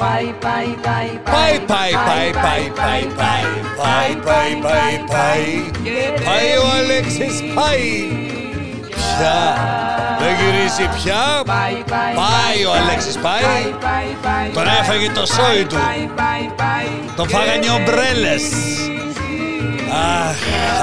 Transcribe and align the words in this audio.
Πάει, 0.00 0.34
πάει, 0.40 0.76
πάει, 0.82 1.20
πάει, 1.24 1.58
πάει, 1.66 1.92
πάει, 1.92 1.92
πάει, 1.92 2.30
πάει, 2.32 2.70
πάει, 2.80 3.04
πάει, 3.76 4.14
πάει, 4.16 4.54
πάει, 4.60 4.96
πάει, 5.08 5.70
πάει 6.24 6.56
ο 6.56 6.66
Αλέξης, 6.78 7.42
πάει. 7.54 7.88
Πια, 8.90 9.40
δεν 10.18 10.34
γυρίζει 10.40 10.88
πια, 10.96 11.42
πάει 12.14 12.64
ο 12.64 12.72
Αλέξης, 12.72 13.18
πάει. 13.18 13.74
Τον 14.52 14.66
έφαγε 14.80 15.10
το 15.10 15.26
σόι 15.26 15.64
του, 15.64 15.76
τον 17.16 17.28
φάγανε 17.28 17.64
οι 17.66 17.70
ομπρέλες. 17.80 18.42
Αχ, 19.92 20.36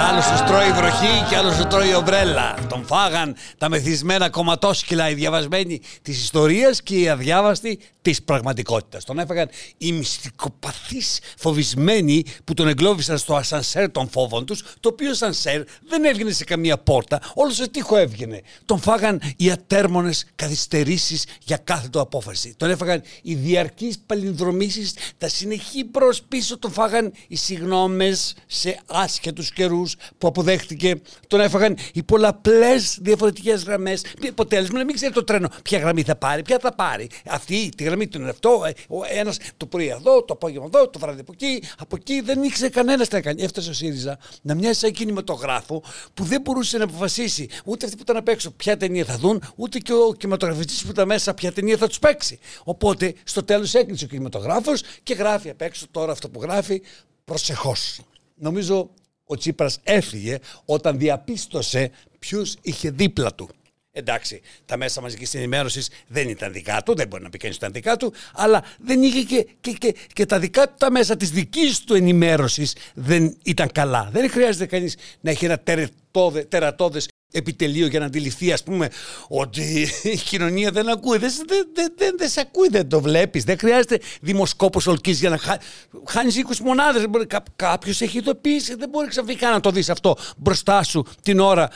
άλλος 0.09 0.27
τους 0.27 0.41
τρώει 0.41 0.67
η 0.67 0.71
βροχή 0.71 1.25
και 1.29 1.35
άλλος 1.35 1.55
τους 1.55 1.65
τρώει 1.65 1.89
η 1.89 1.93
ομπρέλα. 1.95 2.55
Τον 2.69 2.85
φάγαν 2.85 3.35
τα 3.57 3.69
μεθυσμένα 3.69 4.29
κομματόσκυλα, 4.29 5.09
οι 5.09 5.13
διαβασμένοι 5.13 5.81
της 6.01 6.23
ιστορίας 6.23 6.81
και 6.81 6.99
οι 6.99 7.09
αδιάβαστοι 7.09 7.79
της 8.01 8.23
πραγματικότητας. 8.23 9.03
Τον 9.03 9.19
έφαγαν 9.19 9.49
οι 9.77 9.91
μυστικοπαθείς 9.91 11.19
φοβισμένοι 11.37 12.23
που 12.43 12.53
τον 12.53 12.67
εγκλώβησαν 12.67 13.17
στο 13.17 13.35
ασανσέρ 13.35 13.91
των 13.91 14.09
φόβων 14.09 14.45
τους, 14.45 14.63
το 14.79 14.89
οποίο 14.89 15.09
ασανσέρ 15.09 15.63
δεν 15.87 16.03
έβγαινε 16.03 16.31
σε 16.31 16.43
καμία 16.43 16.77
πόρτα, 16.77 17.19
όλο 17.33 17.51
σε 17.51 17.67
τείχο 17.67 17.97
έβγαινε. 17.97 18.41
Τον 18.65 18.79
φάγαν 18.81 19.21
οι 19.37 19.51
ατέρμονες 19.51 20.25
καθυστερήσεις 20.35 21.25
για 21.43 21.57
κάθε 21.57 21.87
του 21.87 21.99
απόφαση. 21.99 22.55
Τον 22.57 22.69
έφαγαν 22.69 23.01
οι 23.21 23.33
διαρκείς 23.35 23.99
παλινδρομήσεις, 24.05 24.93
τα 25.17 25.27
συνεχή 25.27 25.83
προς 25.83 26.21
πίσω. 26.27 26.59
Τον 26.59 26.71
φάγαν 26.71 27.13
οι 27.27 27.35
συγγνώμε 27.35 28.17
σε 28.47 28.79
άσχετους 28.97 29.51
καιρούς 29.51 29.95
που 30.17 30.27
αποδέχτηκε. 30.27 31.01
Τον 31.27 31.39
έφαγαν 31.39 31.77
οι 31.93 32.03
πολλαπλές 32.03 32.97
διαφορετικές 33.01 33.63
γραμμές. 33.63 34.05
Αποτέλεσμα 34.29 34.77
να 34.77 34.85
μην 34.85 34.95
ξέρει 34.95 35.13
το 35.13 35.23
τρένο 35.23 35.49
ποια 35.63 35.79
γραμμή 35.79 36.01
θα 36.01 36.15
πάρει, 36.15 36.41
ποια 36.41 36.59
θα 36.59 36.75
πάρει. 36.75 37.09
Αυτή 37.25 37.69
τη 37.77 37.83
γραμμή 37.83 38.07
του 38.07 38.19
είναι 38.19 38.29
αυτό. 38.29 38.63
Ε, 38.65 38.71
ο 38.87 38.99
ένας 39.09 39.37
το 39.57 39.65
πρωί 39.65 39.87
εδώ, 39.87 40.23
το 40.23 40.33
απόγευμα 40.33 40.69
εδώ, 40.73 40.89
το 40.89 40.99
βράδυ 40.99 41.19
από 41.19 41.31
εκεί. 41.33 41.63
Από 41.77 41.95
εκεί 41.95 42.21
δεν 42.21 42.43
ήξερε 42.43 42.69
κανένας 42.69 43.07
τι 43.07 43.15
να 43.15 43.21
κάνει. 43.21 43.43
Έφτασε 43.43 43.69
ο 43.69 43.73
ΣΥΡΙΖΑ 43.73 44.17
να 44.41 44.55
μοιάζει 44.55 44.79
σαν 44.79 44.91
κινηματογράφο 44.91 45.83
που 46.13 46.23
δεν 46.23 46.41
μπορούσε 46.41 46.77
να 46.77 46.83
αποφασίσει 46.83 47.49
ούτε 47.65 47.85
αυτοί 47.85 47.97
που 47.97 48.03
ήταν 48.03 48.17
απ' 48.17 48.27
έξω 48.27 48.51
ποια 48.51 48.77
ταινία 48.77 49.05
θα 49.05 49.17
δουν, 49.17 49.43
ούτε 49.55 49.79
και 49.79 49.93
ο 49.93 50.13
κινηματογραφιστής 50.17 50.83
που 50.83 50.91
ήταν 50.91 51.07
μέσα 51.07 51.33
ποια 51.33 51.51
ταινία 51.51 51.77
θα 51.77 51.87
τους 51.87 51.99
παίξει. 51.99 52.39
Οπότε 52.63 53.13
στο 53.23 53.43
τέλος 53.43 53.73
έκλεισε 53.73 54.05
ο 54.05 54.07
κινηματογράφος 54.07 54.81
και 55.03 55.13
γράφει 55.13 55.49
απ' 55.49 55.61
έξω 55.61 55.85
τώρα 55.91 56.11
αυτό 56.11 56.29
που 56.29 56.41
γράφει 56.41 56.81
προσεχώς. 57.25 57.99
Νομίζω 58.37 58.89
ο 59.25 59.35
Τσίπρας 59.35 59.79
έφυγε 59.83 60.39
όταν 60.65 60.97
διαπίστωσε 60.97 61.91
ποιους 62.19 62.55
είχε 62.61 62.89
δίπλα 62.89 63.35
του. 63.35 63.49
Εντάξει, 63.91 64.41
τα 64.65 64.77
μέσα 64.77 65.01
μαζικής 65.01 65.33
ενημέρωσης 65.33 65.89
δεν 66.07 66.29
ήταν 66.29 66.51
δικά 66.51 66.83
του, 66.83 66.95
δεν 66.95 67.07
μπορεί 67.07 67.23
να 67.23 67.29
πει 67.29 67.37
κανείς 67.37 67.55
ήταν 67.55 67.71
δικά 67.71 67.97
του, 67.97 68.13
αλλά 68.33 68.63
δεν 68.79 69.03
είχε 69.03 69.21
και, 69.21 69.47
και, 69.61 69.71
και, 69.71 69.95
και 70.13 70.25
τα 70.25 70.39
δικά 70.39 70.67
του 70.67 70.73
τα 70.77 70.91
μέσα 70.91 71.17
της 71.17 71.31
δικής 71.31 71.83
του 71.83 71.93
ενημέρωσης 71.93 72.75
δεν 72.93 73.37
ήταν 73.43 73.71
καλά. 73.71 74.09
Δεν 74.11 74.29
χρειάζεται 74.29 74.65
κανείς 74.65 74.95
να 75.21 75.31
έχει 75.31 75.45
ένα 75.45 75.59
τερατώδες 76.47 77.07
επιτελείο 77.31 77.87
για 77.87 77.99
να 77.99 78.05
αντιληφθεί 78.05 78.51
ας 78.51 78.63
πούμε 78.63 78.89
ότι 79.27 79.87
η 80.03 80.17
κοινωνία 80.17 80.71
δεν 80.71 80.89
ακούει. 80.89 81.17
Δεν, 81.17 81.31
δεν, 81.47 81.67
δεν, 81.73 81.93
δεν, 81.97 82.15
δεν 82.17 82.29
σε 82.29 82.39
ακούει 82.39 82.67
δεν 82.69 82.89
το 82.89 83.01
βλέπεις. 83.01 83.43
Δεν 83.43 83.57
χρειάζεται 83.57 83.99
δημοσκόπος 84.21 84.87
ολκής 84.87 85.19
για 85.19 85.29
να 85.29 85.37
χα... 85.37 85.57
χάνεις 86.05 86.41
20 86.47 86.57
μονάδες. 86.63 87.05
Κά, 87.27 87.43
κάποιος 87.55 88.01
έχει 88.01 88.17
ειδοποιήσει. 88.17 88.75
Δεν 88.75 88.89
μπορεί 88.89 89.07
ξαφνικά 89.07 89.49
να 89.49 89.59
το 89.59 89.71
δεις 89.71 89.89
αυτό 89.89 90.15
μπροστά 90.37 90.83
σου 90.83 91.05
την 91.21 91.39
ώρα 91.39 91.69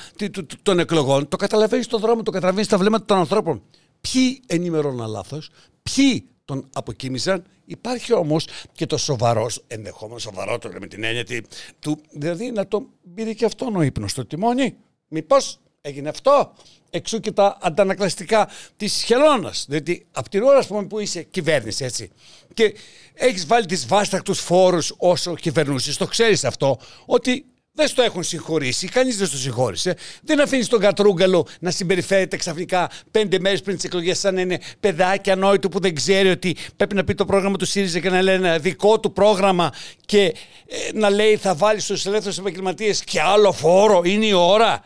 των 0.61 0.79
εκλογών. 0.79 1.27
Το 1.27 1.37
καταλαβαίνεις 1.37 1.85
στον 1.85 1.99
δρόμο 1.99 2.23
το 2.23 2.31
καταλαβαίνεις 2.31 2.67
στα 2.67 2.77
βλέμματα 2.77 3.05
των 3.05 3.17
ανθρώπων. 3.17 3.63
Ποιοι 4.01 4.41
ενημερώναν 4.47 5.09
λάθος 5.09 5.49
ποιοι 5.83 6.25
τον 6.45 6.69
αποκοίμησαν. 6.73 7.43
Υπάρχει 7.65 8.13
όμως 8.13 8.47
και 8.71 8.85
το 8.85 8.97
σοβαρός, 8.97 9.63
ενδεχόμενο 9.67 10.19
σοβαρότερο 10.19 10.79
με 10.79 10.87
την 10.87 11.03
έννοια 11.03 11.25
του, 11.79 12.01
δηλαδή 12.11 12.51
να 12.51 12.67
τον 12.67 12.87
πήρε 13.13 13.33
και 13.33 13.45
αυτόν 13.45 13.75
ο 13.75 13.81
ύπνος 13.81 14.11
στο 14.11 14.25
τιμόνι. 14.25 14.75
Μήπως 15.13 15.59
έγινε 15.81 16.09
αυτό; 16.09 16.53
Εξού 16.93 17.19
και 17.19 17.31
τα 17.31 17.57
αντανακλαστικά 17.61 18.49
της 18.77 19.03
χελώνας. 19.03 19.65
Διότι 19.69 20.05
από 20.11 20.29
την 20.29 20.43
ώρα 20.43 20.65
πούμε, 20.65 20.85
που 20.85 20.99
είσαι 20.99 21.23
κυβέρνηση, 21.23 21.85
έτσι, 21.85 22.11
και 22.53 22.75
έχεις 23.13 23.45
βάλει 23.45 23.65
τις 23.65 23.85
βάστακτους 23.85 24.39
φόρους 24.39 24.93
όσο 24.97 25.35
κυβερνούσες, 25.35 25.97
το 25.97 26.05
ξέρεις 26.05 26.43
αυτό, 26.43 26.77
ότι 27.05 27.45
δεν 27.73 27.87
στο 27.87 28.01
έχουν 28.01 28.23
συγχωρήσει, 28.23 28.87
κανείς 28.87 29.17
δεν 29.17 29.27
στο 29.27 29.37
συγχώρησε. 29.37 29.95
Δεν 30.23 30.41
αφήνεις 30.41 30.67
τον 30.67 30.79
Κατρούγκαλο 30.79 31.47
να 31.59 31.71
συμπεριφέρεται 31.71 32.37
ξαφνικά 32.37 32.89
πέντε 33.11 33.39
μέρες 33.39 33.61
πριν 33.61 33.75
τις 33.75 33.85
εκλογές, 33.85 34.19
σαν 34.19 34.33
να 34.33 34.41
είναι 34.41 34.59
παιδάκι 34.79 35.31
ανόητο 35.31 35.69
που 35.69 35.79
δεν 35.79 35.95
ξέρει 35.95 36.29
ότι 36.29 36.55
πρέπει 36.75 36.95
να 36.95 37.03
πει 37.03 37.13
το 37.13 37.25
πρόγραμμα 37.25 37.57
του 37.57 37.65
ΣΥΡΙΖΑ 37.65 37.99
και 37.99 38.09
να 38.09 38.21
λέει 38.21 38.35
ένα 38.35 38.59
δικό 38.59 38.99
του 38.99 39.13
πρόγραμμα 39.13 39.73
και 40.05 40.23
ε, 40.23 40.35
να 40.93 41.09
λέει 41.09 41.37
θα 41.37 41.55
βάλεις 41.55 41.83
στου 41.83 42.09
ελεύθερους 42.09 42.37
επαγγελματίες 42.37 43.03
και 43.03 43.21
άλλο 43.21 43.51
φόρο. 43.51 44.01
Είναι 44.05 44.25
η 44.25 44.33
ώρα 44.33 44.83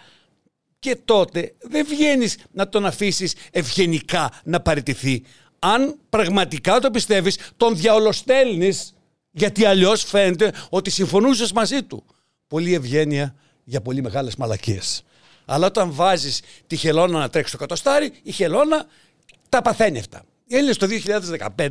και 0.86 0.96
τότε 1.06 1.54
δεν 1.62 1.86
βγαίνεις 1.90 2.38
να 2.52 2.70
τον 2.70 2.86
αφήσεις 2.86 3.34
ευγενικά 3.52 4.32
να 4.44 4.60
παραιτηθεί. 4.60 5.24
Αν 5.60 6.00
πραγματικά 6.10 6.80
το 6.80 6.92
πιστεύεις, 6.92 7.38
τον 7.58 7.78
διαολοστέλνεις, 7.78 8.94
γιατί 9.32 9.66
αλλιώς 9.66 10.04
φαίνεται 10.04 10.54
ότι 10.70 10.90
συμφωνούσες 10.90 11.52
μαζί 11.52 11.84
του. 11.84 12.04
Πολύ 12.48 12.74
ευγένεια 12.74 13.36
για 13.64 13.82
πολύ 13.82 14.02
μεγάλες 14.02 14.36
μαλακίες. 14.36 15.04
Αλλά 15.46 15.66
όταν 15.66 15.92
βάζεις 15.94 16.42
τη 16.68 16.76
χελώνα 16.76 17.20
να 17.20 17.30
τρέξει 17.30 17.52
το 17.52 17.58
κατοστάρι, 17.58 18.12
η 18.24 18.32
χελώνα 18.32 18.86
τα 19.50 19.62
παθαίνει 19.62 20.00
αυτά. 20.00 20.24
Οι 20.48 20.56
Έλληνες 20.56 20.78
το 20.78 20.88
2015 21.58 21.70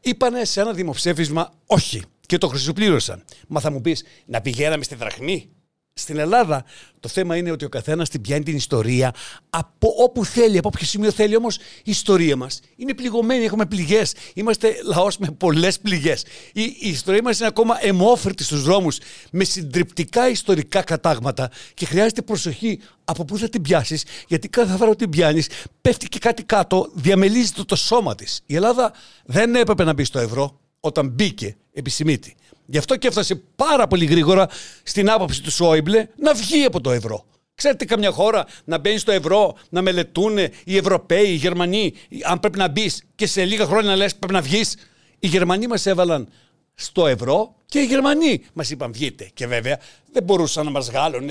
είπανε 0.00 0.44
σε 0.44 0.60
ένα 0.60 0.72
δημοψήφισμα 0.72 1.52
όχι 1.66 2.02
και 2.26 2.38
το 2.38 2.48
χρυσοπλήρωσαν. 2.48 3.24
Μα 3.48 3.60
θα 3.60 3.70
μου 3.70 3.80
πεις 3.80 4.04
να 4.24 4.40
πηγαίναμε 4.40 4.84
στη 4.84 4.94
δραχμή; 4.94 5.48
Στην 5.94 6.18
Ελλάδα 6.18 6.64
το 7.00 7.08
θέμα 7.08 7.36
είναι 7.36 7.50
ότι 7.50 7.64
ο 7.64 7.68
καθένας 7.68 8.08
την 8.08 8.20
πιάνει 8.20 8.44
την 8.44 8.56
ιστορία 8.56 9.14
από 9.50 9.94
όπου 9.96 10.24
θέλει, 10.24 10.58
από 10.58 10.68
όποιο 10.68 10.86
σημείο 10.86 11.10
θέλει. 11.10 11.36
Όμως 11.36 11.56
η 11.56 11.90
ιστορία 11.90 12.36
μας 12.36 12.60
είναι 12.76 12.94
πληγωμένη, 12.94 13.44
έχουμε 13.44 13.66
πληγές. 13.66 14.14
Είμαστε 14.34 14.74
λαός 14.84 15.18
με 15.18 15.30
πολλές 15.30 15.78
πληγές. 15.78 16.24
Η, 16.52 16.62
η 16.62 16.88
ιστορία 16.88 17.22
μας 17.22 17.38
είναι 17.38 17.48
ακόμα 17.48 17.78
αιμόφερτη 17.80 18.44
στους 18.44 18.62
δρόμους 18.62 18.98
με 19.30 19.44
συντριπτικά 19.44 20.28
ιστορικά 20.28 20.82
κατάγματα 20.82 21.50
και 21.74 21.86
χρειάζεται 21.86 22.22
προσοχή 22.22 22.80
από 23.04 23.24
πού 23.24 23.38
θα 23.38 23.48
την 23.48 23.62
πιάσεις, 23.62 24.04
γιατί 24.28 24.48
κάθε 24.48 24.76
φορά 24.76 24.90
που 24.90 24.96
την 24.96 25.10
πιάνεις 25.10 25.48
πέφτει 25.80 26.08
και 26.08 26.18
κάτι 26.18 26.42
κάτω, 26.42 26.90
διαμελίζεται 26.94 27.64
το 27.64 27.76
σώμα 27.76 28.14
της. 28.14 28.42
Η 28.46 28.54
Ελλάδα 28.54 28.92
δεν 29.24 29.54
έπρεπε 29.54 29.84
να 29.84 29.92
μπει 29.92 30.04
στο 30.04 30.18
ευρώ 30.18 30.61
όταν 30.84 31.08
μπήκε 31.08 31.56
επισημήτη. 31.72 32.34
Γι' 32.66 32.78
αυτό 32.78 32.96
και 32.96 33.06
έφτασε 33.06 33.34
πάρα 33.34 33.86
πολύ 33.86 34.04
γρήγορα 34.04 34.48
στην 34.82 35.10
άποψη 35.10 35.42
του 35.42 35.50
Σόιμπλε 35.50 36.06
να 36.16 36.34
βγει 36.34 36.64
από 36.64 36.80
το 36.80 36.90
ευρώ. 36.90 37.24
Ξέρετε 37.54 37.84
καμιά 37.84 38.10
χώρα 38.10 38.46
να 38.64 38.78
μπαίνει 38.78 38.98
στο 38.98 39.12
ευρώ, 39.12 39.54
να 39.68 39.82
μελετούν 39.82 40.38
οι 40.64 40.76
Ευρωπαίοι, 40.76 41.28
οι 41.28 41.34
Γερμανοί, 41.34 41.92
αν 42.22 42.40
πρέπει 42.40 42.58
να 42.58 42.68
μπεις 42.68 43.02
και 43.14 43.26
σε 43.26 43.44
λίγα 43.44 43.64
χρόνια 43.64 43.90
να 43.90 43.96
λες 43.96 44.16
πρέπει 44.16 44.32
να 44.32 44.40
βγεις. 44.40 44.76
Οι 45.18 45.26
Γερμανοί 45.26 45.66
μας 45.66 45.86
έβαλαν 45.86 46.28
στο 46.74 47.06
ευρώ 47.06 47.54
και 47.66 47.78
οι 47.78 47.84
Γερμανοί 47.84 48.42
μας 48.52 48.70
είπαν 48.70 48.92
βγείτε. 48.92 49.30
Και 49.34 49.46
βέβαια 49.46 49.78
δεν 50.12 50.22
μπορούσαν 50.22 50.64
να 50.64 50.70
μας 50.70 50.90
βγάλουν 50.90 51.28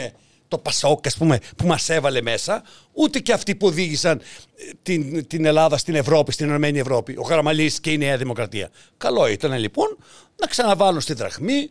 το 0.52 0.58
Πασόκ, 0.58 1.08
ας 1.08 1.18
πούμε, 1.18 1.40
που 1.58 1.68
μας 1.68 1.90
έβαλε 1.90 2.22
μέσα, 2.22 2.64
ούτε 2.92 3.20
και 3.20 3.34
αυτοί 3.34 3.56
που 3.56 3.68
οδήγησαν 3.68 4.22
ε, 4.56 4.72
την, 4.84 5.28
την 5.28 5.46
Ελλάδα 5.46 5.78
στην 5.78 5.96
Ευρώπη, 5.96 6.32
στην 6.32 6.50
Ενωμένη 6.50 6.80
Ευρώπη, 6.80 7.16
ο 7.18 7.24
Καραμαλής 7.24 7.80
και 7.80 7.92
η 7.92 7.98
Νέα 7.98 8.18
Δημοκρατία. 8.18 8.70
Καλό 8.98 9.28
ήταν 9.28 9.60
λοιπόν 9.60 9.98
να 10.36 10.48
ξαναβάλουν 10.48 11.02
στη 11.02 11.14
δραχμή, 11.14 11.70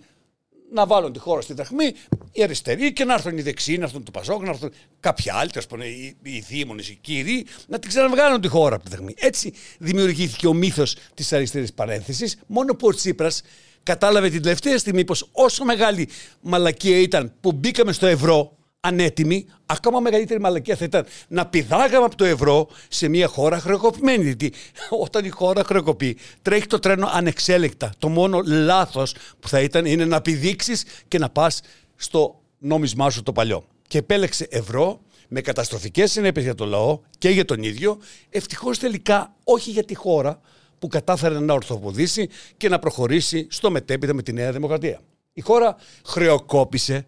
να 0.72 0.86
βάλουν 0.86 1.12
τη 1.12 1.18
χώρα 1.18 1.40
στη 1.40 1.54
δραχμή 1.54 1.92
οι 2.32 2.42
αριστεροί 2.42 2.92
και 2.92 3.04
να 3.04 3.14
έρθουν 3.14 3.38
οι 3.38 3.42
δεξιοί, 3.42 3.76
να 3.78 3.84
έρθουν 3.84 4.04
το 4.04 4.10
Πασόκ, 4.10 4.42
να 4.42 4.50
έρθουν 4.50 4.72
κάποιοι 5.00 5.30
άλλοι, 5.30 5.50
ας 5.56 5.66
πούμε, 5.66 5.84
οι, 5.84 6.16
οι 6.22 6.38
δήμονες, 6.48 6.88
οι 6.88 6.98
κύριοι, 7.00 7.46
να 7.66 7.78
την 7.78 7.88
ξαναβγάλουν 7.88 8.40
τη 8.40 8.48
χώρα 8.48 8.74
από 8.74 8.84
τη 8.84 8.90
δραχμή. 8.90 9.14
Έτσι 9.16 9.52
δημιουργήθηκε 9.78 10.46
ο 10.46 10.52
μύθος 10.52 10.96
της 11.14 11.32
αριστερής 11.32 11.72
παρένθεσης, 11.72 12.38
μόνο 12.46 12.74
που 12.74 12.86
ο 12.86 12.94
Τσίπρας 12.94 13.42
κατάλαβε 13.82 14.28
την 14.28 14.42
τελευταία 14.42 14.78
στιγμή 14.78 15.04
πως 15.04 15.28
όσο 15.32 15.64
μεγάλη 15.64 16.08
μαλακία 16.40 16.98
ήταν 16.98 17.32
που 17.40 17.52
μπήκαμε 17.52 17.92
στο 17.92 18.06
ευρώ, 18.06 18.56
ανέτοιμοι, 18.80 19.46
ακόμα 19.66 20.00
μεγαλύτερη 20.00 20.40
μαλακία 20.40 20.76
θα 20.76 20.84
ήταν 20.84 21.06
να 21.28 21.46
πηδάγαμε 21.46 22.04
από 22.04 22.16
το 22.16 22.24
ευρώ 22.24 22.68
σε 22.88 23.08
μια 23.08 23.26
χώρα 23.26 23.58
χρεοκοπημένη. 23.58 24.24
Γιατί 24.24 24.52
όταν 24.90 25.24
η 25.24 25.28
χώρα 25.28 25.64
χρεοκοπεί, 25.64 26.16
τρέχει 26.42 26.66
το 26.66 26.78
τρένο 26.78 27.08
ανεξέλεκτα. 27.12 27.92
Το 27.98 28.08
μόνο 28.08 28.40
λάθος 28.44 29.14
που 29.40 29.48
θα 29.48 29.60
ήταν 29.60 29.84
είναι 29.84 30.04
να 30.04 30.20
πηδήξεις 30.20 30.84
και 31.08 31.18
να 31.18 31.30
πας 31.30 31.60
στο 31.96 32.40
νόμισμά 32.58 33.10
σου 33.10 33.22
το 33.22 33.32
παλιό. 33.32 33.64
Και 33.86 33.98
επέλεξε 33.98 34.46
ευρώ 34.50 35.00
με 35.28 35.40
καταστροφικές 35.40 36.10
συνέπειες 36.10 36.44
για 36.44 36.54
το 36.54 36.64
λαό 36.64 37.00
και 37.18 37.28
για 37.28 37.44
τον 37.44 37.62
ίδιο. 37.62 37.98
Ευτυχώς 38.30 38.78
τελικά 38.78 39.34
όχι 39.44 39.70
για 39.70 39.84
τη 39.84 39.94
χώρα 39.94 40.40
που 40.78 40.88
κατάφερε 40.88 41.40
να 41.40 41.54
ορθοποδήσει 41.54 42.28
και 42.56 42.68
να 42.68 42.78
προχωρήσει 42.78 43.46
στο 43.50 43.70
μετέπειτα 43.70 44.14
με 44.14 44.22
τη 44.22 44.32
Νέα 44.32 44.52
Δημοκρατία. 44.52 45.00
Η 45.32 45.40
χώρα 45.40 45.76
χρεοκόπησε 46.06 47.06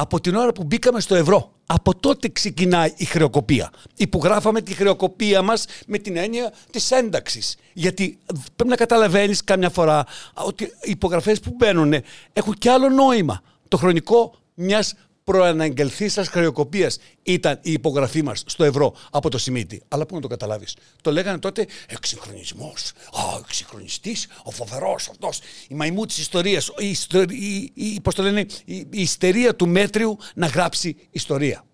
από 0.00 0.20
την 0.20 0.34
ώρα 0.34 0.52
που 0.52 0.64
μπήκαμε 0.64 1.00
στο 1.00 1.14
ευρώ. 1.14 1.52
Από 1.66 1.96
τότε 1.96 2.28
ξεκινάει 2.28 2.92
η 2.96 3.04
χρεοκοπία. 3.04 3.70
Υπογράφαμε 3.96 4.60
τη 4.60 4.74
χρεοκοπία 4.74 5.42
μας 5.42 5.64
με 5.86 5.98
την 5.98 6.16
έννοια 6.16 6.52
της 6.70 6.90
ένταξης. 6.90 7.56
Γιατί 7.72 8.18
πρέπει 8.56 8.70
να 8.70 8.76
καταλαβαίνεις 8.76 9.44
καμιά 9.44 9.70
φορά 9.70 10.04
ότι 10.34 10.64
οι 10.64 10.90
υπογραφές 10.90 11.40
που 11.40 11.54
μπαίνουν 11.56 11.94
έχουν 12.32 12.54
και 12.54 12.70
άλλο 12.70 12.88
νόημα. 12.88 13.42
Το 13.68 13.76
χρονικό 13.76 14.34
μιας 14.54 14.94
προαναγγελθή 15.30 16.08
χρεοκοπίας 16.08 16.98
ήταν 17.22 17.58
η 17.62 17.72
υπογραφή 17.72 18.22
μας 18.22 18.42
στο 18.46 18.64
ευρώ 18.64 18.94
από 19.10 19.30
το 19.30 19.38
Σιμίτι. 19.38 19.82
Αλλά 19.88 20.06
πού 20.06 20.14
να 20.14 20.20
το 20.20 20.28
καταλάβεις. 20.28 20.76
Το 21.00 21.12
λέγανε 21.12 21.38
τότε 21.38 21.66
εξυγχρονισμός. 21.86 22.92
Α, 23.12 23.34
ο 23.34 23.38
εξυγχρονιστής, 23.38 24.26
ο 24.44 24.50
φοβερός 24.50 25.08
αυτός, 25.08 25.40
η 25.68 25.74
μαϊμού 25.74 26.06
της 26.06 26.18
ιστορίας. 26.18 26.70
Η, 26.78 26.96
η, 27.28 27.72
η, 27.74 28.00
το 28.14 28.22
λένε, 28.22 28.46
η, 28.64 28.76
η 28.76 28.88
ιστερία 28.90 29.56
του 29.56 29.68
μέτριου 29.68 30.18
να 30.34 30.46
γράψει 30.46 30.96
ιστορία. 31.10 31.64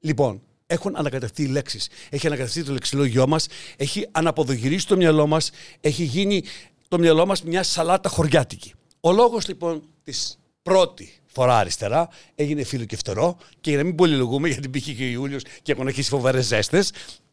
Λοιπόν, 0.00 0.42
έχουν 0.66 0.96
ανακατευτεί 0.96 1.42
οι 1.42 1.46
λέξεις. 1.46 1.88
Έχει 2.10 2.26
ανακατευτεί 2.26 2.64
το 2.64 2.72
λεξιλόγιό 2.72 3.26
μας, 3.26 3.46
έχει 3.76 4.08
αναποδογυρίσει 4.10 4.86
το 4.86 4.96
μυαλό 4.96 5.26
μας, 5.26 5.50
έχει 5.80 6.04
γίνει 6.04 6.44
το 6.88 6.98
μυαλό 6.98 7.26
μας 7.26 7.42
μια 7.42 7.62
σαλάτα 7.62 8.08
χωριάτικη. 8.08 8.72
Ο 9.00 9.12
λόγος 9.12 9.48
λοιπόν 9.48 9.82
της 10.04 10.38
πρώτη 10.64 11.12
φορά 11.26 11.58
αριστερά, 11.58 12.08
έγινε 12.34 12.64
φίλο 12.64 12.84
και 12.84 12.96
φτερό 12.96 13.36
και 13.60 13.70
για 13.70 13.78
να 13.78 13.84
μην 13.84 13.94
πολυλογούμε 13.94 14.48
γιατί 14.48 14.68
μπήκε 14.68 14.92
και 14.92 15.02
ο 15.02 15.06
Ιούλιος 15.06 15.42
και 15.62 15.72
έχουν 15.72 15.86
αρχίσει 15.86 16.08
φοβερές 16.08 16.46
ζέστες, 16.46 16.92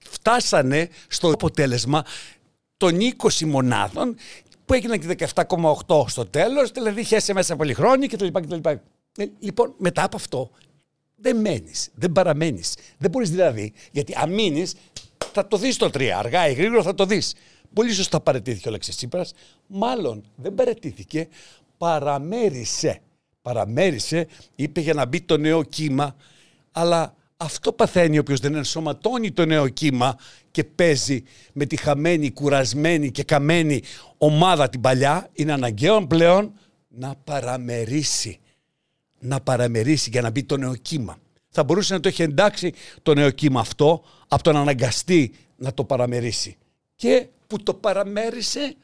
φτάσανε 0.09 0.89
στο 1.07 1.31
αποτέλεσμα 1.31 2.05
των 2.77 2.97
20 3.23 3.45
μονάδων 3.45 4.15
που 4.65 4.73
έγιναν 4.73 4.99
και 4.99 5.27
17,8 5.87 6.03
στο 6.07 6.25
τέλος, 6.25 6.71
δηλαδή 6.71 7.03
χέσε 7.03 7.33
μέσα 7.33 7.55
πολύ 7.55 7.73
χρόνια 7.73 8.07
κτλ. 8.07 8.27
κτλ. 8.27 8.69
Ε, 9.17 9.25
λοιπόν, 9.39 9.73
μετά 9.77 10.03
από 10.03 10.15
αυτό 10.15 10.51
δεν 11.15 11.37
μένεις, 11.37 11.89
δεν 11.93 12.11
παραμένεις. 12.11 12.75
Δεν 12.97 13.09
μπορείς 13.09 13.29
δηλαδή, 13.29 13.73
γιατί 13.91 14.13
αν 14.15 14.33
μείνεις, 14.33 14.75
θα 15.33 15.47
το 15.47 15.57
δεις 15.57 15.77
το 15.77 15.89
3. 15.93 16.07
Αργά 16.17 16.49
ή 16.49 16.53
γρήγορα 16.53 16.83
θα 16.83 16.93
το 16.93 17.05
δεις. 17.05 17.35
Πολύ 17.73 17.93
σωστά 17.93 18.19
παρετήθηκε 18.19 18.67
ο 18.67 18.71
Λέξη 18.71 18.91
Τσίπρας. 18.91 19.33
Μάλλον 19.67 20.23
δεν 20.35 20.53
παρετήθηκε, 20.53 21.27
παραμέρισε 21.77 23.01
παραμέρισε, 23.41 24.27
είπε 24.55 24.79
για 24.79 24.93
να 24.93 25.05
μπει 25.05 25.21
το 25.21 25.37
νέο 25.37 25.63
κύμα, 25.63 26.15
αλλά 26.71 27.15
αυτό 27.37 27.71
παθαίνει 27.71 28.17
όποιος 28.17 28.39
δεν 28.39 28.55
ενσωματώνει 28.55 29.31
το 29.31 29.45
νέο 29.45 29.67
κύμα 29.67 30.17
και 30.51 30.63
παίζει 30.63 31.23
με 31.53 31.65
τη 31.65 31.75
χαμένη, 31.75 32.31
κουρασμένη 32.31 33.11
και 33.11 33.23
καμένη 33.23 33.81
ομάδα 34.17 34.69
την 34.69 34.81
παλιά, 34.81 35.29
είναι 35.33 35.53
αναγκαίο 35.53 36.07
πλέον 36.07 36.53
να 36.87 37.15
παραμερίσει. 37.23 38.39
Να 39.19 39.39
παραμερίσει 39.39 40.09
για 40.09 40.21
να 40.21 40.29
μπει 40.29 40.43
το 40.43 40.57
νέο 40.57 40.75
κύμα. 40.75 41.17
Θα 41.49 41.63
μπορούσε 41.63 41.93
να 41.93 41.99
το 41.99 42.07
έχει 42.07 42.21
εντάξει 42.21 42.73
το 43.01 43.13
νέο 43.13 43.29
κύμα 43.29 43.59
αυτό 43.59 44.03
από 44.27 44.43
τον 44.43 44.55
αναγκαστή 44.55 45.33
να 45.55 45.73
το 45.73 45.83
παραμερίσει. 45.83 46.57
Και 46.95 47.27
που 47.47 47.63
το 47.63 47.73
παραμέρισε, 47.73 48.75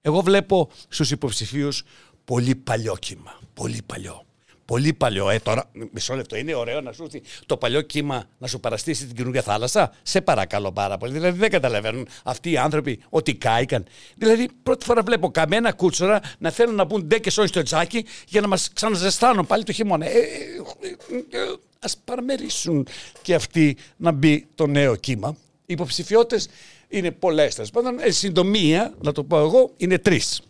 εγώ 0.00 0.20
βλέπω 0.20 0.70
στους 0.88 1.10
υποψηφίους 1.10 1.84
πολύ 2.24 2.54
παλιό 2.54 2.96
κύμα. 3.00 3.38
Πολύ 3.54 3.82
παλιό. 3.86 4.24
Πολύ 4.64 4.92
παλιό. 4.92 5.30
Ε, 5.30 5.38
τώρα, 5.38 5.70
μισό 5.90 6.14
λεπτό. 6.14 6.36
Είναι 6.36 6.54
ωραίο 6.54 6.80
να 6.80 6.92
σου 6.92 7.02
έρθει 7.02 7.22
το 7.46 7.56
παλιό 7.56 7.80
κύμα 7.80 8.24
να 8.38 8.46
σου 8.46 8.60
παραστήσει 8.60 9.06
την 9.06 9.16
καινούργια 9.16 9.42
θάλασσα; 9.42 9.92
Σε 10.02 10.20
παρακαλώ 10.20 10.72
πάρα 10.72 10.98
πολύ. 10.98 11.12
Δηλαδή 11.12 11.38
δεν 11.38 11.50
καταλαβαίνουν 11.50 12.06
αυτοί 12.24 12.50
οι 12.50 12.56
άνθρωποι 12.56 13.00
ότι 13.08 13.34
κάηκαν. 13.34 13.86
Δηλαδή, 14.16 14.48
πρώτη 14.62 14.84
φορά 14.84 15.02
βλέπω 15.02 15.30
καμένα 15.30 15.72
κούτσορα 15.72 16.20
να 16.38 16.50
θέλουν 16.50 16.74
να 16.74 16.84
μπουν 16.84 17.02
ντε 17.06 17.18
και 17.18 17.30
σόνι 17.30 17.48
στο 17.48 17.62
τζάκι 17.62 18.04
για 18.28 18.40
να 18.40 18.46
μας 18.48 18.70
ξαναζεστάνουν 18.72 19.46
πάλι 19.46 19.62
το 19.64 19.72
χειμώνα. 19.72 20.06
Ε, 20.06 20.10
ε, 20.10 21.38
ε, 21.38 21.40
Α 21.78 21.88
παραμερίσουν 22.04 22.86
και 23.22 23.34
αυτοί 23.34 23.76
να 23.96 24.12
μπει 24.12 24.46
το 24.54 24.66
νέο 24.66 24.96
κύμα. 24.96 25.36
Οι 25.66 25.72
υποψηφιότητε 25.72 26.42
είναι 26.88 27.10
πολλές. 27.10 27.54
Τέλος 27.54 27.70
πάντων, 27.70 27.96
συντομία, 28.08 28.94
να 29.00 29.12
το 29.12 29.24
πω 29.24 29.38
εγώ, 29.38 29.70
είναι 29.76 29.98
τρεις 29.98 30.40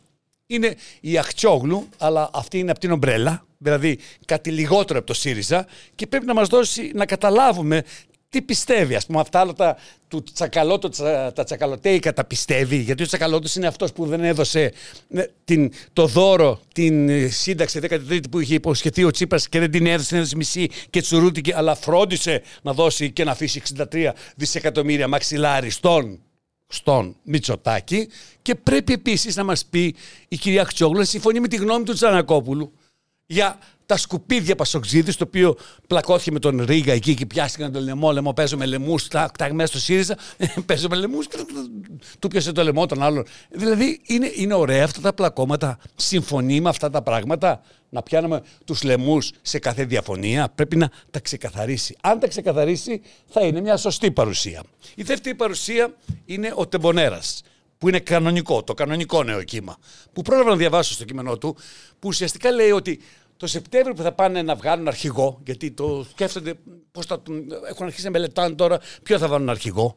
είναι 0.46 0.74
η 1.00 1.18
Αχτσόγλου, 1.18 1.88
αλλά 1.98 2.30
αυτή 2.32 2.58
είναι 2.58 2.70
από 2.70 2.80
την 2.80 2.90
ομπρέλα, 2.90 3.46
δηλαδή 3.58 3.98
κάτι 4.24 4.50
λιγότερο 4.50 4.98
από 4.98 5.06
το 5.08 5.14
ΣΥΡΙΖΑ 5.14 5.66
και 5.94 6.06
πρέπει 6.06 6.26
να 6.26 6.34
μας 6.34 6.48
δώσει 6.48 6.90
να 6.94 7.06
καταλάβουμε 7.06 7.82
τι 8.28 8.42
πιστεύει. 8.42 8.94
Ας 8.94 9.06
πούμε 9.06 9.20
αυτά 9.20 9.40
άλλα 9.40 9.52
τα, 9.52 9.76
του 10.08 10.22
τσακαλώτο, 10.32 10.88
τα 11.34 11.44
τσακαλωτέικα 11.44 12.12
τα 12.12 12.24
πιστεύει, 12.24 12.76
γιατί 12.76 13.02
ο 13.02 13.06
τσακαλώτος 13.06 13.54
είναι 13.56 13.66
αυτός 13.66 13.92
που 13.92 14.06
δεν 14.06 14.24
έδωσε 14.24 14.72
ε, 15.14 15.24
την, 15.44 15.72
το 15.92 16.06
δώρο, 16.06 16.60
την 16.72 17.08
ε, 17.08 17.28
σύνταξη 17.28 17.80
13η 17.82 18.30
που 18.30 18.40
είχε 18.40 18.54
υποσχεθεί 18.54 19.04
ο 19.04 19.10
Τσίπρας 19.10 19.48
και 19.48 19.58
δεν 19.58 19.70
την 19.70 19.86
έδωσε, 19.86 20.08
την 20.08 20.16
έδωσε 20.16 20.36
μισή 20.36 20.68
και 20.90 21.00
τσουρούτηκε, 21.00 21.54
αλλά 21.56 21.74
φρόντισε 21.74 22.42
να 22.62 22.72
δώσει 22.72 23.10
και 23.10 23.24
να 23.24 23.30
αφήσει 23.30 23.62
63 23.92 24.10
δισεκατομμύρια 24.36 25.08
μαξιλάρι 25.08 25.70
στον 25.70 26.20
στον 26.74 27.16
Μητσοτάκη. 27.22 28.08
Και 28.42 28.54
πρέπει 28.54 28.92
επίσης 28.92 29.36
να 29.36 29.44
μας 29.44 29.64
πει 29.64 29.94
η 30.28 30.36
κυρία 30.36 30.64
Χτσόγλου 30.64 30.98
να 30.98 31.04
συμφωνεί 31.04 31.40
με 31.40 31.48
τη 31.48 31.56
γνώμη 31.56 31.84
του 31.84 31.92
Τζανακόπουλου 31.92 32.72
για 33.26 33.58
τα 33.86 33.96
σκουπίδια 33.96 34.54
Πασοξίδης, 34.54 35.16
το 35.16 35.24
οποίο 35.26 35.56
πλακώθηκε 35.86 36.30
με 36.30 36.38
τον 36.38 36.64
Ρίγα 36.64 36.92
εκεί 36.92 37.14
και 37.14 37.26
πιάστηκαν 37.26 37.72
τον 37.72 37.82
λαιμό, 37.82 38.12
λαιμό 38.12 38.32
παίζω 38.32 38.56
με 38.56 38.66
λαιμούς, 38.66 39.08
τα, 39.08 39.30
τα 39.38 39.54
μέσα 39.54 39.66
στο 39.66 39.78
ΣΥΡΙΖΑ, 39.78 40.16
παίζω 40.66 40.88
με 40.88 40.96
λαιμούς 40.96 41.26
και 41.26 41.36
του 42.18 42.28
πιάσε 42.28 42.52
το 42.52 42.62
λαιμό 42.62 42.86
των 42.86 43.02
άλλων. 43.02 43.24
Δηλαδή 43.50 44.00
είναι, 44.06 44.30
είναι 44.34 44.54
ωραία 44.54 44.84
αυτά 44.84 45.00
τα 45.00 45.12
πλακώματα, 45.12 45.78
συμφωνεί 45.96 46.60
με 46.60 46.68
αυτά 46.68 46.90
τα 46.90 47.02
πράγματα, 47.02 47.62
να 47.88 48.02
πιάνουμε 48.02 48.42
τους 48.64 48.82
λαιμούς 48.82 49.32
σε 49.42 49.58
κάθε 49.58 49.84
διαφωνία, 49.84 50.48
πρέπει 50.54 50.76
να 50.76 50.90
τα 51.10 51.20
ξεκαθαρίσει. 51.20 51.96
Αν 52.00 52.18
τα 52.18 52.28
ξεκαθαρίσει 52.28 53.00
θα 53.26 53.44
είναι 53.44 53.60
μια 53.60 53.76
σωστή 53.76 54.10
παρουσία. 54.10 54.62
Η 54.94 55.02
δεύτερη 55.02 55.34
παρουσία 55.34 55.94
είναι 56.24 56.52
ο 56.54 56.66
Τεμπονέρα 56.66 57.20
που 57.84 57.90
είναι 57.90 58.00
κανονικό, 58.00 58.62
το 58.62 58.74
κανονικό 58.74 59.22
νέο 59.22 59.42
κύμα, 59.42 59.76
που 60.12 60.22
πρόλαβα 60.22 60.50
να 60.50 60.56
διαβάσω 60.56 60.92
στο 60.92 61.04
κείμενό 61.04 61.38
του, 61.38 61.56
που 61.98 62.08
ουσιαστικά 62.08 62.50
λέει 62.50 62.70
ότι 62.70 63.00
το 63.36 63.46
Σεπτέμβριο 63.46 63.94
που 63.94 64.02
θα 64.02 64.12
πάνε 64.12 64.42
να 64.42 64.54
βγάλουν 64.54 64.88
αρχηγό, 64.88 65.40
γιατί 65.44 65.70
το 65.70 66.06
σκέφτονται 66.10 66.54
πώς 66.92 67.06
θα 67.06 67.22
έχουν 67.68 67.86
αρχίσει 67.86 68.04
να 68.04 68.10
μελετάνε 68.10 68.54
τώρα 68.54 68.80
ποιο 69.02 69.18
θα 69.18 69.28
βάλουν 69.28 69.48
αρχηγό. 69.48 69.96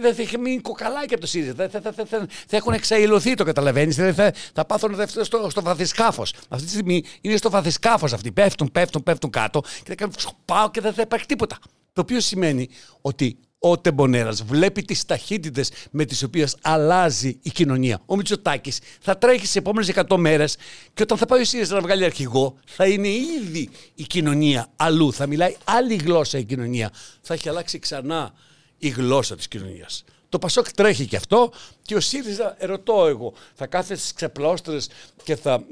Δεν 0.00 0.14
θα, 0.14 0.22
έχει 0.22 0.38
μείνει 0.38 0.60
κοκαλάκι 0.60 1.12
από 1.12 1.22
το 1.22 1.26
ΣΥΡΙΖΑ. 1.26 1.54
Θα, 1.54 1.68
θα, 1.68 1.92
θα, 1.92 2.06
θα, 2.06 2.56
έχουν 2.56 2.72
εξαϊλωθεί, 2.72 3.34
το 3.34 3.44
καταλαβαίνεις. 3.44 3.96
Δηλαδή 3.96 4.14
θα, 4.14 4.32
θα 4.54 4.64
πάθουν 4.64 4.96
στο, 5.06 5.50
στο 5.50 5.62
βαθισκάφος. 5.62 6.34
Αυτή 6.48 6.66
τη 6.66 6.72
στιγμή 6.72 7.04
είναι 7.20 7.36
στο 7.36 7.50
βαθισκάφος 7.50 8.12
αυτοί. 8.12 8.32
Πέφτουν, 8.32 8.72
πέφτουν, 8.72 9.02
πέφτουν 9.02 9.30
κάτω 9.30 9.60
και 9.60 9.88
θα 9.88 9.94
κάνουν 9.94 10.14
πάω 10.44 10.70
και 10.70 10.80
δεν 10.80 10.92
θα 10.92 11.02
υπάρχει 11.02 11.26
τίποτα. 11.26 11.58
Το 11.92 12.00
οποίο 12.00 12.20
σημαίνει 12.20 12.68
ότι 13.00 13.38
ο 13.64 13.78
Τεμπονέρας 13.78 14.42
βλέπει 14.42 14.82
τις 14.82 15.04
ταχύτητες 15.04 15.70
με 15.90 16.04
τις 16.04 16.22
οποίες 16.22 16.56
αλλάζει 16.62 17.38
η 17.42 17.50
κοινωνία. 17.50 18.02
Ο 18.06 18.16
Μητσοτάκης 18.16 18.80
θα 19.00 19.18
τρέχει 19.18 19.38
στις 19.38 19.56
επόμενες 19.56 19.92
100 19.94 20.16
μέρες 20.16 20.56
και 20.94 21.02
όταν 21.02 21.18
θα 21.18 21.26
πάει 21.26 21.40
ο 21.40 21.44
ΣΥΡΙΖΑ 21.44 21.74
να 21.74 21.80
βγάλει 21.80 22.04
αρχηγό 22.04 22.54
θα 22.66 22.86
είναι 22.86 23.08
ήδη 23.08 23.70
η 23.94 24.02
κοινωνία 24.02 24.72
αλλού. 24.76 25.12
Θα 25.12 25.26
μιλάει 25.26 25.56
άλλη 25.64 25.94
γλώσσα 25.94 26.38
η 26.38 26.44
κοινωνία. 26.44 26.90
Θα 27.20 27.34
έχει 27.34 27.48
αλλάξει 27.48 27.78
ξανά 27.78 28.32
η 28.78 28.88
γλώσσα 28.88 29.36
της 29.36 29.48
κοινωνίας. 29.48 30.04
Το 30.28 30.38
Πασόκ 30.38 30.72
τρέχει 30.72 31.06
και 31.06 31.16
αυτό 31.16 31.52
και 31.82 31.94
ο 31.94 32.00
ΣΥΡΙΖΑ, 32.00 32.56
ερωτώ 32.58 33.06
εγώ, 33.06 33.32
θα 33.54 33.66
κάθεται 33.66 34.00
στις 34.00 34.12
ξεπλώστρες 34.12 34.88
και 35.22 35.36
θα 35.36 35.64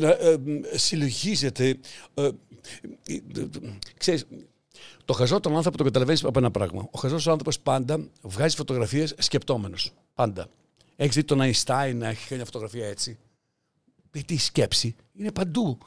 ε, 0.00 0.06
ε, 0.06 0.36
ε, 0.72 0.78
συλλογίζεται. 0.78 1.78
Ξέρεις, 3.98 4.26
το 5.04 5.12
χαζό 5.12 5.40
τον 5.40 5.56
άνθρωπο 5.56 5.76
το 5.76 5.84
καταλαβαίνεις 5.84 6.24
από 6.24 6.38
ένα 6.38 6.50
πράγμα. 6.50 6.88
Ο 6.90 6.98
χαζός 6.98 7.28
άνθρωπος 7.28 7.60
πάντα 7.60 8.08
βγάζει 8.22 8.56
φωτογραφίες 8.56 9.14
σκεπτόμενος. 9.18 9.92
Πάντα. 10.14 10.48
Έχεις 10.96 11.14
δει 11.14 11.24
τον 11.24 11.40
Αϊνστάιν 11.40 11.98
να 11.98 12.08
έχει 12.08 12.28
κάνει 12.28 12.44
φωτογραφία 12.44 12.88
έτσι; 12.88 13.18
Γιατί 14.12 14.34
η 14.34 14.38
σκέψη 14.38 14.96
είναι 15.14 15.32
παντού. 15.32 15.78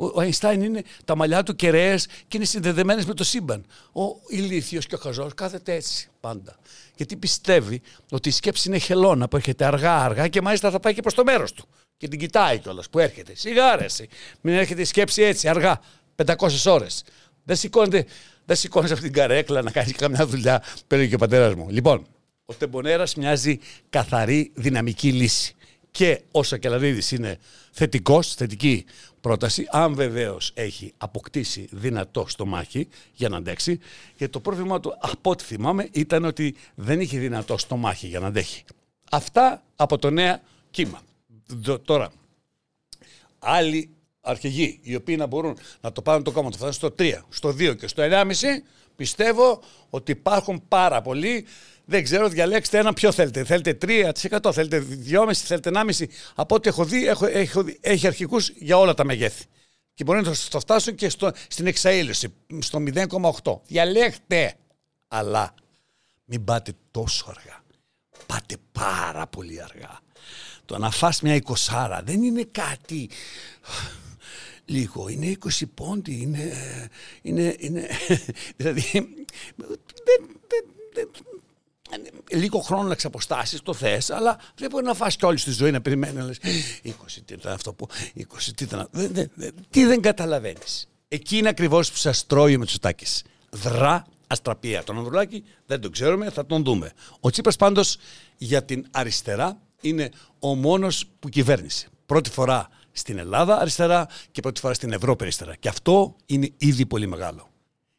Ο 0.00 0.20
Αϊνστάιν 0.20 0.62
είναι 0.62 0.82
τα 1.04 1.16
μαλλιά 1.16 1.42
του 1.42 1.56
κεραίες 1.56 2.06
και 2.06 2.36
είναι 2.36 2.44
συνδεδεμένες 2.44 3.06
με 3.06 3.14
το 3.14 3.24
σύμπαν. 3.24 3.66
Ο 3.92 4.02
ηλίθιος 4.28 4.86
και 4.86 4.94
ο 4.94 4.98
χαζός 4.98 5.34
κάθεται 5.34 5.74
έτσι 5.74 6.08
πάντα. 6.20 6.58
Γιατί 6.96 7.16
πιστεύει 7.16 7.82
ότι 8.10 8.28
η 8.28 8.32
σκέψη 8.32 8.68
είναι 8.68 8.78
χελώνα 8.78 9.28
που 9.28 9.36
έρχεται 9.36 9.64
αργά-αργά 9.64 10.28
και 10.28 10.40
μάλιστα 10.40 10.70
θα 10.70 10.80
πάει 10.80 10.94
και 10.94 11.00
προς 11.02 11.14
το 11.14 11.24
μέρος 11.24 11.52
του. 11.52 11.68
Και 11.96 12.08
την 12.08 12.18
κοιτάει 12.18 12.58
κιόλας 12.58 12.88
που 12.88 12.98
έρχεται. 12.98 13.34
Σιγάρεση. 13.34 14.08
Μην 14.40 14.54
έρχεται 14.54 14.80
η 14.80 14.84
σκέψη 14.84 15.22
έτσι 15.22 15.48
αργά. 15.48 15.80
500 16.16 16.66
ώρες. 16.66 17.04
Δεν 17.44 17.56
σηκώνεται 17.56 18.06
δεν 18.48 18.56
σηκώνεις 18.56 18.90
αυτή 18.90 19.04
την 19.04 19.12
καρέκλα 19.12 19.62
να 19.62 19.70
κάνεις 19.70 19.92
καμιά 19.92 20.26
δουλειά, 20.26 20.62
πέρα 20.86 21.06
και 21.06 21.14
ο 21.14 21.18
πατέρας 21.18 21.54
μου. 21.54 21.68
Λοιπόν, 21.70 22.06
ο 22.44 22.54
Τεμπονέρας 22.54 23.14
μοιάζει 23.14 23.58
καθαρή 23.90 24.50
δυναμική 24.54 25.12
λύση. 25.12 25.54
Και 25.90 26.22
ο 26.30 26.42
Σακελαρίδη 26.42 27.16
είναι 27.16 27.38
θετικός, 27.72 28.34
θετική 28.34 28.84
πρόταση, 29.20 29.66
αν 29.70 29.94
βεβαίως 29.94 30.50
έχει 30.54 30.92
αποκτήσει 30.96 31.68
δυνατό 31.70 32.26
στομάχι 32.28 32.88
για 33.12 33.28
να 33.28 33.36
αντέξει. 33.36 33.78
Γιατί 34.16 34.32
το 34.32 34.40
πρόβλημα 34.40 34.80
του, 34.80 34.96
από 35.00 35.30
ό,τι 35.30 35.44
θυμάμαι, 35.44 35.88
ήταν 35.92 36.24
ότι 36.24 36.54
δεν 36.74 37.00
είχε 37.00 37.18
δυνατό 37.18 37.58
στομάχι 37.58 38.06
για 38.06 38.20
να 38.20 38.26
αντέχει. 38.26 38.64
Αυτά 39.10 39.62
από 39.76 39.98
το 39.98 40.10
νέο 40.10 40.40
κύμα. 40.70 41.00
Τώρα, 41.84 42.10
άλλη 43.38 43.90
αρχηγοί, 44.20 44.80
οι 44.82 44.94
οποίοι 44.94 45.16
να 45.18 45.26
μπορούν 45.26 45.58
να 45.80 45.92
το 45.92 46.02
πάρουν 46.02 46.22
το 46.22 46.30
κόμμα, 46.30 46.50
το 46.50 46.56
φτάσουν 46.56 46.72
στο 46.72 46.94
3, 46.98 47.12
στο 47.28 47.48
2 47.48 47.76
και 47.78 47.86
στο 47.86 48.02
1,5, 48.10 48.24
πιστεύω 48.96 49.62
ότι 49.90 50.12
υπάρχουν 50.12 50.62
πάρα 50.68 51.02
πολλοί. 51.02 51.46
Δεν 51.84 52.02
ξέρω, 52.02 52.28
διαλέξτε 52.28 52.78
ένα 52.78 52.92
ποιο 52.92 53.12
θέλετε. 53.12 53.44
Θέλετε 53.44 53.78
3%, 53.82 54.52
θέλετε 54.52 54.86
2,5%, 55.10 55.32
θέλετε 55.32 55.70
1,5%. 55.74 56.04
Από 56.34 56.54
ό,τι 56.54 56.68
έχω 56.68 56.84
δει, 56.84 57.06
έχω, 57.06 57.26
έχω, 57.26 57.64
έχει 57.80 58.06
αρχικούς 58.06 58.48
για 58.48 58.78
όλα 58.78 58.94
τα 58.94 59.04
μεγέθη. 59.04 59.44
Και 59.94 60.04
μπορεί 60.04 60.22
να 60.22 60.34
το 60.50 60.60
φτάσουν 60.60 60.94
και 60.94 61.08
στο, 61.08 61.32
στην 61.48 61.66
εξαήλωση, 61.66 62.34
στο 62.58 62.82
0,8. 63.42 63.58
Διαλέξτε. 63.66 64.54
Αλλά 65.08 65.54
μην 66.24 66.44
πάτε 66.44 66.72
τόσο 66.90 67.26
αργά. 67.28 67.62
Πάτε 68.26 68.56
πάρα 68.72 69.26
πολύ 69.26 69.62
αργά. 69.62 70.00
Το 70.64 70.78
να 70.78 70.90
φας 70.90 71.22
μια 71.22 71.34
εικοσάρα 71.34 72.02
δεν 72.04 72.22
είναι 72.22 72.48
κάτι 72.50 73.10
λίγο, 74.68 75.08
είναι 75.08 75.36
20 75.58 75.62
πόντι, 75.74 76.20
είναι, 76.20 76.52
είναι, 77.22 77.56
είναι 77.58 77.88
δηλαδή 78.56 78.82
δεν, 80.04 80.38
δεν, 80.92 81.08
λίγο 82.30 82.60
χρόνο 82.60 82.88
να 82.88 82.94
ξαποστάσεις, 82.94 83.62
το 83.62 83.74
θες, 83.74 84.10
αλλά 84.10 84.38
δεν 84.54 84.70
μπορεί 84.70 84.84
να 84.84 84.94
φας 84.94 85.16
κι 85.16 85.24
όλη 85.24 85.40
τη 85.40 85.50
ζωή 85.50 85.70
να 85.70 85.80
περιμένει 85.80 86.16
να 86.16 86.24
λες 86.24 86.38
20 86.84 86.90
τι 87.24 87.34
ήταν 87.34 87.52
αυτό 87.52 87.72
που. 87.72 87.88
20 88.16 88.22
τι 88.56 88.64
ήταν. 88.64 88.88
Δεν, 88.90 89.30
τι 89.70 89.84
δεν 89.84 90.00
καταλαβαίνεις. 90.00 90.88
Εκεί 91.08 91.36
είναι 91.36 91.48
ακριβώς 91.48 91.90
που 91.90 91.96
σας 91.96 92.26
τρώει 92.26 92.54
ο 92.54 92.58
Μετσουτάκη. 92.58 93.06
Δρά 93.50 94.06
αστραπία. 94.26 94.84
Τον 94.84 94.98
Ανδρουλάκη 94.98 95.44
δεν 95.66 95.80
τον 95.80 95.92
ξέρουμε, 95.92 96.30
θα 96.30 96.46
τον 96.46 96.64
δούμε. 96.64 96.92
Ο 97.20 97.30
Τσίπρας 97.30 97.56
πάντως 97.56 97.96
για 98.36 98.64
την 98.64 98.86
αριστερά 98.90 99.60
είναι 99.80 100.10
ο 100.38 100.54
μόνος 100.54 101.04
που 101.18 101.28
κυβέρνησε. 101.28 101.88
Πρώτη 102.06 102.30
φορά 102.30 102.68
στην 102.98 103.18
Ελλάδα 103.18 103.58
αριστερά 103.58 104.08
και 104.30 104.40
πρώτη 104.40 104.60
φορά 104.60 104.74
στην 104.74 104.92
Ευρώπη 104.92 105.22
αριστερά. 105.22 105.56
Και 105.56 105.68
αυτό 105.68 106.16
είναι 106.26 106.50
ήδη 106.56 106.86
πολύ 106.86 107.06
μεγάλο. 107.06 107.48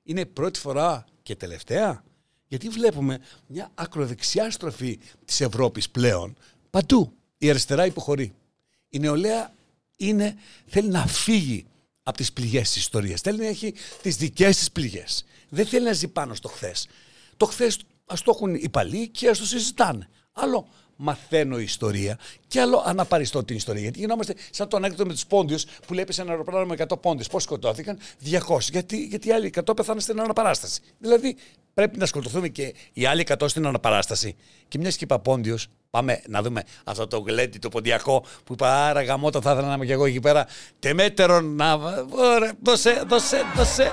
Είναι 0.03 0.25
πρώτη 0.25 0.59
φορά 0.59 1.05
και 1.23 1.35
τελευταία, 1.35 2.03
γιατί 2.47 2.69
βλέπουμε 2.69 3.19
μια 3.47 3.71
ακροδεξιά 3.75 4.51
στροφή 4.51 4.99
της 5.25 5.41
Ευρώπης 5.41 5.89
πλέον 5.89 6.37
παντού. 6.69 7.13
Η 7.37 7.49
αριστερά 7.49 7.85
υποχωρεί. 7.85 8.33
Η 8.89 8.99
νεολαία 8.99 9.53
είναι, 9.95 10.35
θέλει 10.65 10.89
να 10.89 11.07
φύγει 11.07 11.65
από 12.03 12.17
τις 12.17 12.33
πληγές 12.33 12.67
της 12.71 12.75
ιστορίας. 12.75 13.21
Θέλει 13.21 13.37
να 13.37 13.47
έχει 13.47 13.73
τις 14.01 14.15
δικές 14.15 14.57
της 14.57 14.71
πληγές. 14.71 15.25
Δεν 15.49 15.65
θέλει 15.65 15.85
να 15.85 15.93
ζει 15.93 16.07
πάνω 16.07 16.33
στο 16.33 16.47
χθες. 16.47 16.87
Το 17.37 17.45
χθες 17.45 17.79
ας 18.05 18.21
το 18.21 18.31
έχουν 18.35 18.55
οι 18.55 18.69
παλιοί 18.69 19.07
και 19.07 19.29
ας 19.29 19.37
το 19.37 19.45
συζητάνε. 19.45 20.09
Άλλο 20.31 20.67
μαθαίνω 21.01 21.59
ιστορία 21.59 22.17
και 22.47 22.61
άλλο 22.61 22.83
αναπαριστώ 22.85 23.43
την 23.43 23.55
ιστορία. 23.55 23.81
Γιατί 23.81 23.99
γινόμαστε 23.99 24.35
σαν 24.49 24.67
τον 24.67 24.83
έκδοτο 24.83 25.05
με 25.05 25.13
τους 25.13 25.25
πόντιους 25.25 25.65
που 25.87 25.93
λέει 25.93 26.05
σε 26.09 26.21
ένα 26.21 26.31
αεροπλάνο 26.31 26.65
με 26.65 26.75
100 26.87 27.01
πόντιους. 27.01 27.27
Πώς 27.27 27.43
σκοτώθηκαν, 27.43 27.97
200. 28.19 28.69
Γιατί, 28.71 29.05
γιατί 29.05 29.27
οι 29.27 29.31
άλλοι 29.31 29.53
100 29.65 29.75
πεθάνουν 29.75 30.01
στην 30.01 30.19
αναπαράσταση. 30.19 30.81
Δηλαδή 30.97 31.35
πρέπει 31.73 31.97
να 31.97 32.05
σκοτωθούμε 32.05 32.47
και 32.47 32.73
οι 32.93 33.05
άλλοι 33.05 33.25
100 33.27 33.49
στην 33.49 33.67
αναπαράσταση. 33.67 34.35
Και 34.67 34.77
μιας 34.77 34.97
και 34.97 35.03
είπα 35.03 35.19
πόντιος, 35.19 35.67
πάμε 35.89 36.21
να 36.27 36.41
δούμε 36.41 36.63
αυτό 36.83 37.07
το 37.07 37.19
γλέντι, 37.19 37.57
το 37.57 37.69
ποντιακό 37.69 38.23
που 38.43 38.53
είπα 38.53 38.87
Άρα 38.87 39.03
γαμότα 39.03 39.41
θα 39.41 39.51
ήθελα 39.51 39.67
να 39.67 39.73
είμαι 39.73 39.85
και 39.85 39.93
εγώ 39.93 40.05
εκεί 40.05 40.19
πέρα. 40.19 40.47
Τεμέτερο 40.79 41.41
να. 41.41 41.73
Ωραία, 42.09 42.53
δώσε, 42.63 43.03
δώσε, 43.07 43.41
δώσε. 43.55 43.91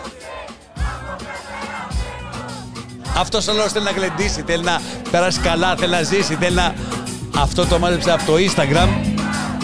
Αυτός 3.17 3.49
ο 3.49 3.53
λόγο 3.53 3.69
θέλει 3.69 3.85
να 3.85 3.91
γλεντήσει, 3.91 4.43
θέλει 4.47 4.63
να 4.63 4.81
περάσει 5.11 5.41
καλά, 5.41 5.77
θέλει 5.77 5.93
να 5.93 6.03
ζήσει, 6.03 6.35
θέλει 6.35 6.55
να. 6.55 6.75
Αυτό 7.37 7.67
το 7.67 7.79
μάζεψε 7.79 8.13
από 8.13 8.25
το 8.25 8.33
Instagram. 8.35 8.89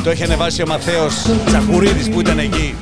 Το 0.04 0.11
έχει 0.11 0.23
ανεβάσει 0.23 0.62
ο 0.62 0.66
Μαθαίος 0.66 1.14
Τσαχουρίδη 1.47 2.11
που 2.11 2.21
ήταν 2.21 2.38
εκεί. 2.38 2.75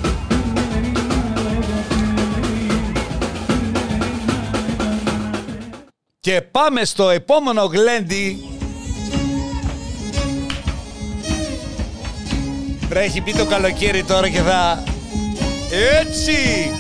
Και 6.21 6.41
πάμε 6.41 6.85
στο 6.85 7.11
επόμενο 7.11 7.65
γλέντι. 7.65 8.45
Βρέχει 12.89 13.21
πει 13.21 13.33
το 13.33 13.45
καλοκαίρι 13.45 14.05
τώρα 14.05 14.29
και 14.29 14.41
θα... 14.41 14.83
Έτσι! 16.01 16.71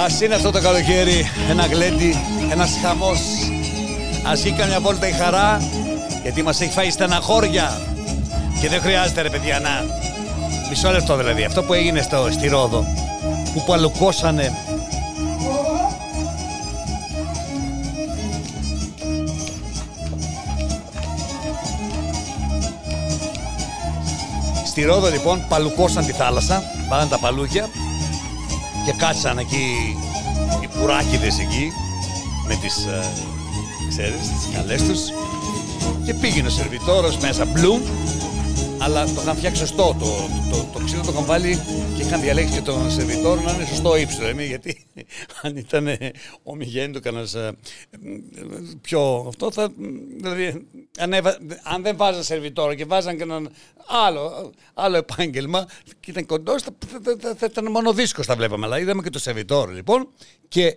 Ας 0.00 0.20
είναι 0.20 0.34
αυτό 0.34 0.50
το 0.50 0.60
καλοκαίρι 0.60 1.30
ένα 1.50 1.66
γλέντι, 1.66 2.16
ένας 2.50 2.70
χαμός. 2.82 3.20
Ας 4.26 4.42
γίνει 4.42 4.66
μια 4.66 4.80
βόλτα 4.80 5.08
η 5.08 5.12
χαρά, 5.12 5.62
γιατί 6.22 6.42
μας 6.42 6.60
έχει 6.60 6.72
φάει 6.72 6.90
στεναχώρια. 6.90 7.80
Και 8.60 8.68
δεν 8.68 8.80
χρειάζεται 8.80 9.22
ρε 9.22 9.30
παιδιά 9.30 9.60
να... 9.60 9.70
Μισό 10.68 10.90
λεπτό 10.90 11.16
δηλαδή, 11.16 11.44
αυτό 11.44 11.62
που 11.62 11.72
έγινε 11.72 12.02
στο, 12.02 12.28
στη 12.30 12.48
Ρόδο, 12.48 12.84
που 13.54 13.64
παλουκώσανε 13.66 14.52
Στη 24.66 24.82
Ρόδο 24.82 25.08
λοιπόν 25.08 25.44
παλουκώσαν 25.48 26.06
τη 26.06 26.12
θάλασσα, 26.12 26.62
πάνε 26.88 27.06
τα 27.06 27.18
παλούκια 27.18 27.68
και 28.88 28.94
κάτσαν 28.98 29.38
εκεί 29.38 29.96
οι 30.62 30.66
πουράκιδες 30.66 31.38
εκεί 31.38 31.72
με 32.48 32.54
τις, 32.54 32.76
ε, 32.76 33.04
ξέρεις, 33.88 34.20
τις 34.20 34.48
καλές 34.54 34.82
τους. 34.82 35.00
Και 36.04 36.14
πήγαινε 36.14 36.46
ο 36.46 36.50
σερβιτόρος 36.50 37.16
μέσα 37.16 37.44
μπλου 37.44 37.80
αλλά 38.88 39.04
το 39.04 39.20
είχαν 39.20 39.36
φτιάξει 39.36 39.60
σωστό 39.60 39.96
το, 39.98 40.06
το, 40.50 40.56
το, 40.56 40.68
το 40.72 40.84
ξύλο 40.84 41.02
το 41.02 41.10
είχαν 41.12 41.24
βάλει 41.24 41.58
και 41.96 42.02
είχαν 42.02 42.20
διαλέξει 42.20 42.54
και 42.54 42.60
τον 42.60 42.90
σερβιτόρο 42.90 43.40
να 43.40 43.52
είναι 43.52 43.64
σωστό 43.64 43.96
ύψος. 43.96 44.18
Δηλαδή, 44.18 44.46
γιατί 44.46 44.86
αν 45.42 45.56
ήταν 45.56 45.88
ομιγέννητο 46.42 47.00
κανένας 47.00 47.34
ε, 47.34 47.56
πιο 48.80 49.24
αυτό 49.28 49.50
θα. 49.50 49.72
Δηλαδή, 50.16 50.66
αν, 50.98 51.12
αν 51.62 51.82
δεν 51.82 51.96
βάζαν 51.96 52.22
σερβιτόρο 52.22 52.74
και 52.74 52.84
βάζαν 52.84 53.16
και 53.16 53.22
έναν 53.22 53.50
άλλο, 54.06 54.52
άλλο 54.74 54.96
επάγγελμα 54.96 55.66
και 56.00 56.10
ήταν 56.10 56.26
κοντός, 56.26 56.62
θα, 56.62 56.70
θα, 57.20 57.34
θα, 57.34 57.46
ήταν 57.50 57.70
μόνο 57.70 57.92
δίσκο 57.92 58.22
τα 58.22 58.36
βλέπαμε. 58.36 58.66
Αλλά 58.66 58.78
είδαμε 58.78 59.02
και 59.02 59.10
το 59.10 59.18
σερβιτόρο 59.18 59.72
λοιπόν 59.72 60.08
και 60.48 60.76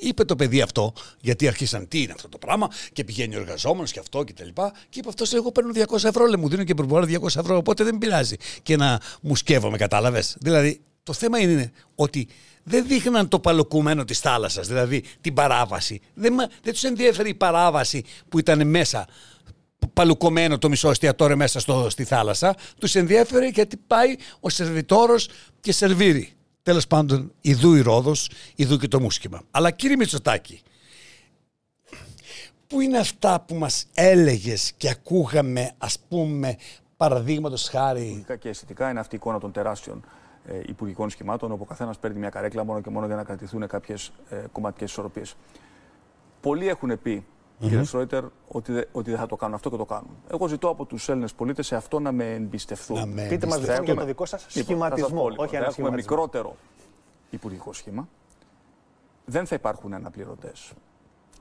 είπε 0.00 0.24
το 0.24 0.36
παιδί 0.36 0.60
αυτό, 0.60 0.92
γιατί 1.20 1.48
αρχίσαν 1.48 1.88
τι 1.88 2.02
είναι 2.02 2.12
αυτό 2.12 2.28
το 2.28 2.38
πράγμα 2.38 2.68
και 2.92 3.04
πηγαίνει 3.04 3.36
ο 3.36 3.40
εργαζόμενος 3.40 3.92
και 3.92 3.98
αυτό 3.98 4.24
και 4.24 4.32
τα 4.32 4.44
λοιπά. 4.44 4.72
Και 4.88 4.98
είπε 4.98 5.08
αυτός, 5.08 5.34
εγώ 5.34 5.52
παίρνω 5.52 5.72
200 5.74 6.04
ευρώ, 6.04 6.26
λέει, 6.26 6.40
μου 6.40 6.48
δίνω 6.48 6.64
και 6.64 6.74
προβολά 6.74 7.06
200 7.06 7.36
ευρώ, 7.36 7.56
οπότε 7.56 7.84
δεν 7.84 7.98
πειράζει. 7.98 8.36
Και 8.62 8.76
να 8.76 9.00
μου 9.22 9.36
σκέφομαι, 9.36 9.76
κατάλαβες. 9.76 10.36
Δηλαδή, 10.40 10.80
το 11.02 11.12
θέμα 11.12 11.38
είναι 11.38 11.72
ότι 11.94 12.28
δεν 12.62 12.86
δείχναν 12.86 13.28
το 13.28 13.38
παλοκουμένο 13.38 14.04
της 14.04 14.18
θάλασσας, 14.18 14.66
δηλαδή 14.66 15.04
την 15.20 15.34
παράβαση. 15.34 16.00
Δεν, 16.14 16.36
δεν 16.36 16.72
τους 16.72 16.84
ενδιαφέρει 16.84 17.28
η 17.28 17.34
παράβαση 17.34 18.04
που 18.28 18.38
ήταν 18.38 18.66
μέσα 18.66 19.06
παλουκωμένο 19.92 20.58
το 20.58 20.68
μισό 20.68 20.90
εστιατόριο 20.90 21.36
μέσα 21.36 21.60
στο, 21.60 21.86
στη 21.90 22.04
θάλασσα. 22.04 22.56
Τους 22.78 22.94
ενδιαφέρει 22.94 23.50
γιατί 23.54 23.76
πάει 23.86 24.16
ο 24.40 24.48
σερβιτόρος 24.48 25.28
και 25.60 25.72
σερβίρει. 25.72 26.32
Τέλος 26.62 26.86
πάντων, 26.86 27.32
ιδού 27.40 27.74
η 27.74 27.80
Ρόδος, 27.80 28.30
ιδού 28.56 28.76
και 28.76 28.88
το 28.88 29.00
μουσκημα. 29.00 29.42
Αλλά 29.50 29.70
κύριε 29.70 29.96
Μητσοτάκη, 29.96 30.62
πού 32.66 32.80
είναι 32.80 32.98
αυτά 32.98 33.40
που 33.40 33.54
μας 33.54 33.86
έλεγες 33.94 34.72
και 34.76 34.88
ακούγαμε, 34.88 35.72
ας 35.78 35.98
πούμε, 36.08 36.56
παραδείγματος 36.96 37.68
χάρη; 37.68 38.24
Και 38.38 38.48
αισθητικά 38.48 38.90
είναι 38.90 39.00
αυτή 39.00 39.14
η 39.14 39.18
εικόνα 39.18 39.38
των 39.38 39.52
τεράστιων 39.52 40.04
ε, 40.44 40.60
υπουργικών 40.66 41.10
σχημάτων, 41.10 41.52
όπου 41.52 41.62
ο 41.62 41.66
καθένας 41.66 41.98
παίρνει 41.98 42.18
μια 42.18 42.28
καρέκλα 42.28 42.64
μόνο 42.64 42.80
και 42.80 42.90
μόνο 42.90 43.06
για 43.06 43.16
να 43.16 43.24
κρατηθούν 43.24 43.66
κάποιες 43.66 44.12
ε, 44.28 44.44
κομματικές 44.52 44.90
ισορροπίες. 44.90 45.34
Πολλοί 46.40 46.68
έχουν 46.68 47.02
πει 47.02 47.24
mm-hmm. 47.60 47.68
κύριε 47.68 47.84
Σρόιτερ, 47.84 48.24
ότι, 48.48 48.84
ότι 48.92 49.10
δεν 49.10 49.18
θα 49.18 49.26
το 49.26 49.36
κάνουν 49.36 49.54
αυτό 49.54 49.70
και 49.70 49.76
το 49.76 49.84
κάνουν. 49.84 50.10
Εγώ 50.30 50.46
ζητώ 50.48 50.68
από 50.68 50.84
τους 50.84 51.08
Έλληνες 51.08 51.34
πολίτες 51.34 51.66
σε 51.66 51.76
αυτό 51.76 52.00
να 52.00 52.12
με 52.12 52.32
εμπιστευτούν. 52.32 52.98
Να 52.98 53.06
με 53.06 53.26
Πείτε 53.28 53.46
μας 53.46 53.60
λοιπόν 53.60 53.84
για 53.84 53.94
το 53.94 54.04
δικό 54.04 54.24
σας 54.24 54.46
λοιπόν, 54.54 54.62
σχηματισμό. 54.62 55.28
Λοιπόν, 55.28 55.46
όχι 55.46 55.56
ένα 55.56 55.66
έχουμε 55.66 55.90
μικρότερο 55.90 56.56
υπουργικό 57.30 57.72
σχήμα. 57.72 58.08
Δεν 59.24 59.46
θα 59.46 59.54
υπάρχουν 59.54 59.94
αναπληρωτές 59.94 60.72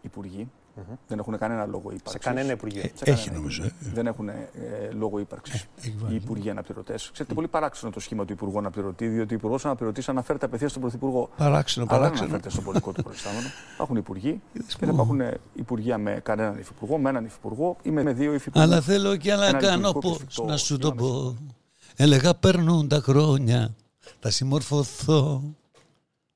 υπουργοί. 0.02 0.50
Mm-hmm. 0.80 0.98
Δεν 1.08 1.20
έχουν 1.20 1.38
κανένα 1.38 1.66
λόγο 1.66 1.92
ύπαρξης. 1.92 2.12
Σε 2.12 2.18
κανένα 2.18 2.52
Υπουργείο. 2.52 2.82
Ε, 2.82 3.12
έχει 3.12 3.32
νομίζω. 3.32 3.64
Ε. 3.64 3.72
Δεν 3.94 4.08
έχουν 4.08 4.30
ε, 4.30 4.36
λόγο 4.92 5.20
ύπαρξης 5.20 5.62
ε, 5.62 5.68
οι 6.10 6.16
Υπουργοί 6.16 6.50
Αναπληρωτές. 6.50 7.10
Ξέρετε, 7.14 7.34
πολύ 7.34 7.48
παράξενο 7.48 7.92
το 7.92 8.00
σχήμα 8.00 8.26
του 8.26 8.34
Υπουργού 8.34 8.58
Αναπληρωτή, 8.58 9.08
διότι 9.08 9.34
ο 9.34 9.38
Υπουργός 9.38 9.66
Αναπληρωτής 9.66 10.10
αναφέρεται 10.10 10.46
απευθείας 10.46 10.72
στον 10.72 10.82
Πρωθυπουργό. 10.82 11.30
Παράξενο, 11.38 11.86
αλλά 11.90 11.98
παράξενο. 11.98 12.30
δεν 12.30 12.36
αναφέρεται 12.36 12.50
στον 12.50 12.64
πολιτικό 12.64 12.92
του 12.92 13.04
προϊστάμενο. 13.04 13.48
Υπάρχουν 13.74 13.96
Υπουργοί 13.96 14.42
και 14.54 14.86
θα 14.86 14.92
υπάρχουν 14.92 15.22
Υπουργεία 15.54 15.98
με 15.98 16.20
κανέναν 16.24 16.58
Υφυπουργό, 16.58 16.98
με 16.98 17.10
έναν 17.10 17.26
Υφυπουργό 17.26 17.78
ή 17.82 17.90
με 17.90 18.14
δύο 18.14 18.34
Υφυπουργού. 18.34 18.66
Αλλά 18.66 18.82
θέλω 18.82 19.16
και 19.16 19.36
να 19.36 19.54
κάνω 19.54 19.92
πώ 19.92 20.18
να 20.46 20.58
σου 20.58 20.78
το 20.78 20.92
πω. 20.92 21.38
Έλεγα 21.96 22.36
περνούν 22.36 22.88
τα 22.88 23.00
χρόνια, 23.00 23.76
θα 24.20 24.30
συμμορφωθώ. 24.30 25.44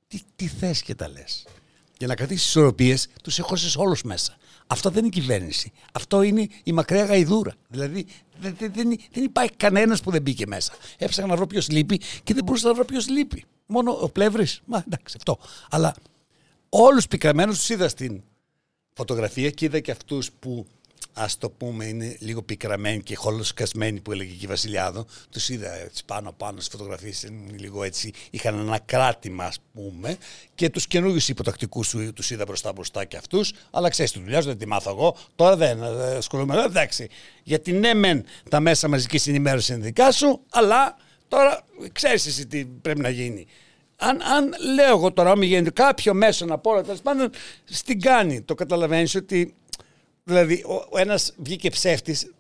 Τι, 0.08 0.22
τι 0.36 0.48
θες 0.48 0.82
και 0.82 0.96
τα 0.96 1.10
λες. 1.10 1.46
Για 2.04 2.12
να 2.12 2.18
κρατήσεις 2.18 2.48
ισορροπίες, 2.48 3.08
τους 3.24 3.40
έχωσες 3.40 3.76
όλους 3.76 4.04
μέσα. 4.04 4.38
Αυτό 4.68 4.90
δεν 4.90 5.04
είναι 5.04 5.10
κυβέρνηση. 5.10 5.72
Αυτό 5.94 6.22
είναι 6.22 6.48
η 6.64 6.72
μακριά 6.72 7.06
γαϊδούρα. 7.06 7.54
Δηλαδή 7.68 8.06
δεν, 8.40 8.56
δεν, 8.60 8.72
δεν, 8.74 8.98
δεν 9.12 9.24
υπάρχει 9.24 9.52
κανένας 9.58 10.02
που 10.02 10.12
δεν 10.12 10.22
μπήκε 10.22 10.48
μέσα. 10.48 10.74
Έψαχνα 10.98 11.30
να 11.30 11.36
βρω 11.36 11.48
ποιος 11.48 11.70
λείπει 11.70 12.02
και 12.24 12.34
δεν 12.34 12.44
μπορούσα 12.44 12.68
να 12.68 12.74
βρω 12.74 12.86
ποιος 12.86 13.10
λείπει. 13.10 13.44
Μόνο 13.66 13.98
ο 14.02 14.10
πλεύρης. 14.10 14.62
Μα 14.66 14.84
εντάξει, 14.88 15.16
αυτό. 15.18 15.38
Αλλά 15.70 15.96
όλους 16.70 17.08
πικραμένους 17.08 17.58
τους 17.58 17.70
είδα 17.70 17.88
στην 17.88 18.24
φωτογραφία 18.94 19.50
και 19.50 19.66
είδα 19.66 19.80
και 19.80 19.92
αυτούς 19.92 20.32
που 20.32 20.68
ας 21.14 21.38
το 21.38 21.50
πούμε, 21.50 21.86
είναι 21.86 22.18
λίγο 22.20 22.44
πικραμένοι 22.44 23.02
και 23.02 23.16
χολοσκασμένοι 23.16 24.00
που 24.00 24.12
έλεγε 24.12 24.34
και 24.34 24.46
η 24.46 24.48
Βασιλιάδο. 24.48 25.06
Τους 25.30 25.50
είδα 25.50 25.74
έτσι 25.74 26.06
πάνω 26.06 26.32
πάνω 26.38 26.60
στις 26.60 26.68
φωτογραφίες, 26.68 27.28
λίγο 27.56 27.84
έτσι, 27.84 28.12
είχαν 28.30 28.60
ένα 28.60 28.80
κράτημα, 28.80 29.46
ας 29.46 29.58
πούμε, 29.74 30.18
και 30.56 30.70
τους 30.70 30.88
καινούριους 30.88 31.30
υποτακτικούς 31.30 31.96
τους 32.14 32.32
είδα 32.32 32.46
μπροστά 32.46 32.72
μπροστά 32.72 33.06
και 33.06 33.18
αυτούς. 33.18 33.54
Αλλά 33.72 33.90
ξέρεις 33.90 34.12
τη 34.12 34.20
δουλειά 34.20 34.42
σου, 34.42 34.48
δεν 34.48 34.58
τη 34.58 34.68
μάθω 34.68 34.90
εγώ. 34.90 35.16
Τώρα 35.36 35.56
δεν 35.56 35.84
ε, 35.84 36.16
ασχολούμαι. 36.16 36.64
Εντάξει. 36.64 37.10
Γιατί 37.44 37.72
ναι, 37.72 37.94
μεν 37.94 38.26
τα 38.50 38.60
μέσα 38.60 38.88
μαζικής 38.88 39.28
ενημέρωσης 39.28 39.70
είναι 39.70 39.86
δικά 39.86 40.12
σου, 40.12 40.42
αλλά 40.52 40.98
τώρα 41.28 41.66
ξέρεις 41.92 42.26
εσύ 42.26 42.48
τι 42.48 42.66
πρέπει 42.66 43.00
να 43.00 43.10
γίνει. 43.10 43.48
Αν, 43.96 44.22
αν 44.22 44.54
λέω 44.76 44.98
εγώ 44.98 45.12
τώρα, 45.12 45.38
μην 45.38 45.50
γίνεται 45.50 45.70
κάποιο 45.70 46.14
μέσο 46.14 46.46
να 46.46 46.58
πω, 46.58 46.82
τέλος 46.82 47.02
πάντων, 47.02 47.30
στην 47.64 48.02
κάνει. 48.02 48.42
Το 48.42 48.56
καταλαβαίνεις 48.56 49.16
ότι 49.16 49.56
Δηλαδή, 50.24 50.64
ο, 50.68 50.74
ο 50.90 50.98
ένας 50.98 51.34
βγήκε 51.38 51.70
ψεύτης, 51.70 52.34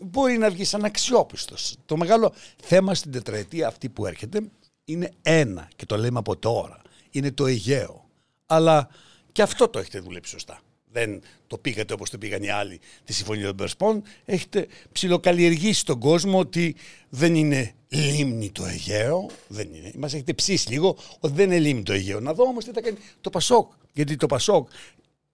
μπορεί 0.00 0.38
να 0.38 0.50
βγει 0.50 0.64
σαν 0.64 0.84
αξιόπιστος. 0.84 1.76
Το 1.86 1.96
μεγάλο 1.96 2.32
θέμα 2.62 2.94
στην 2.94 3.12
τετραετία 3.12 3.66
αυτή 3.66 3.88
που 3.88 4.06
έρχεται 4.06 4.40
είναι 4.84 5.12
ένα 5.22 5.68
και 5.76 5.86
το 5.86 5.96
λέμε 5.96 6.18
από 6.18 6.36
τώρα. 6.36 6.82
Είναι 7.10 7.32
το 7.32 7.46
Αιγαίο. 7.46 8.08
Αλλά 8.46 8.88
και 9.32 9.42
αυτό 9.42 9.68
το 9.68 9.78
έχετε 9.78 10.00
δουλέψει 10.00 10.30
σωστά. 10.30 10.60
Δεν 10.92 11.22
το 11.46 11.58
πήγατε 11.58 11.92
όπως 11.92 12.10
το 12.10 12.18
πήγαν 12.18 12.42
οι 12.42 12.50
άλλοι 12.50 12.80
τη 13.04 13.12
Συμφωνία 13.12 13.46
των 13.46 13.56
Περσπών. 13.56 14.02
Έχετε 14.24 14.66
ψιλοκαλλιεργήσει 14.92 15.84
τον 15.84 15.98
κόσμο 15.98 16.38
ότι 16.38 16.76
δεν 17.08 17.34
είναι 17.34 17.74
λίμνη 17.88 18.50
το 18.50 18.64
Αιγαίο. 18.64 19.26
Δεν 19.48 19.74
είναι. 19.74 19.92
Μας 19.96 20.14
έχετε 20.14 20.32
ψήσει 20.32 20.68
λίγο 20.68 20.96
ότι 21.20 21.34
δεν 21.34 21.46
είναι 21.50 21.58
λίμνη 21.58 21.82
το 21.82 21.92
Αιγαίο. 21.92 22.20
Να 22.20 22.34
δω 22.34 22.44
όμως 22.44 22.64
τι 22.64 22.70
θα 22.70 22.80
κάνει 22.80 22.96
το 23.20 23.30
Πασόκ. 23.30 23.72
Γιατί 23.92 24.16
το 24.16 24.26
Πασόκ 24.26 24.68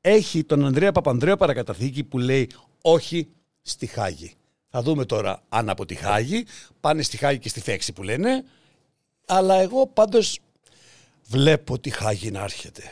έχει 0.09 0.45
τον 0.45 0.65
Ανδρέα 0.65 0.93
Παπανδρέο 0.93 1.37
παρακαταθήκη 1.37 2.05
που 2.05 2.19
λέει 2.19 2.51
όχι 2.83 3.29
στη 3.63 3.87
Χάγη. 3.87 4.35
Θα 4.69 4.83
δούμε 4.83 5.05
τώρα 5.05 5.43
αν 5.49 5.69
από 5.69 5.87
τη 5.87 5.95
Χάγη 5.95 6.47
πάνε 6.81 7.03
στη 7.03 7.17
Χάγη 7.17 7.39
και 7.39 7.49
στη 7.49 7.61
Φέξη 7.61 7.93
που 7.93 8.03
λένε. 8.03 8.45
Αλλά 9.27 9.55
εγώ 9.55 9.87
πάντως 9.87 10.39
βλέπω 11.29 11.79
τη 11.79 11.91
Χάγη 11.91 12.31
να 12.31 12.43
έρχεται. 12.43 12.83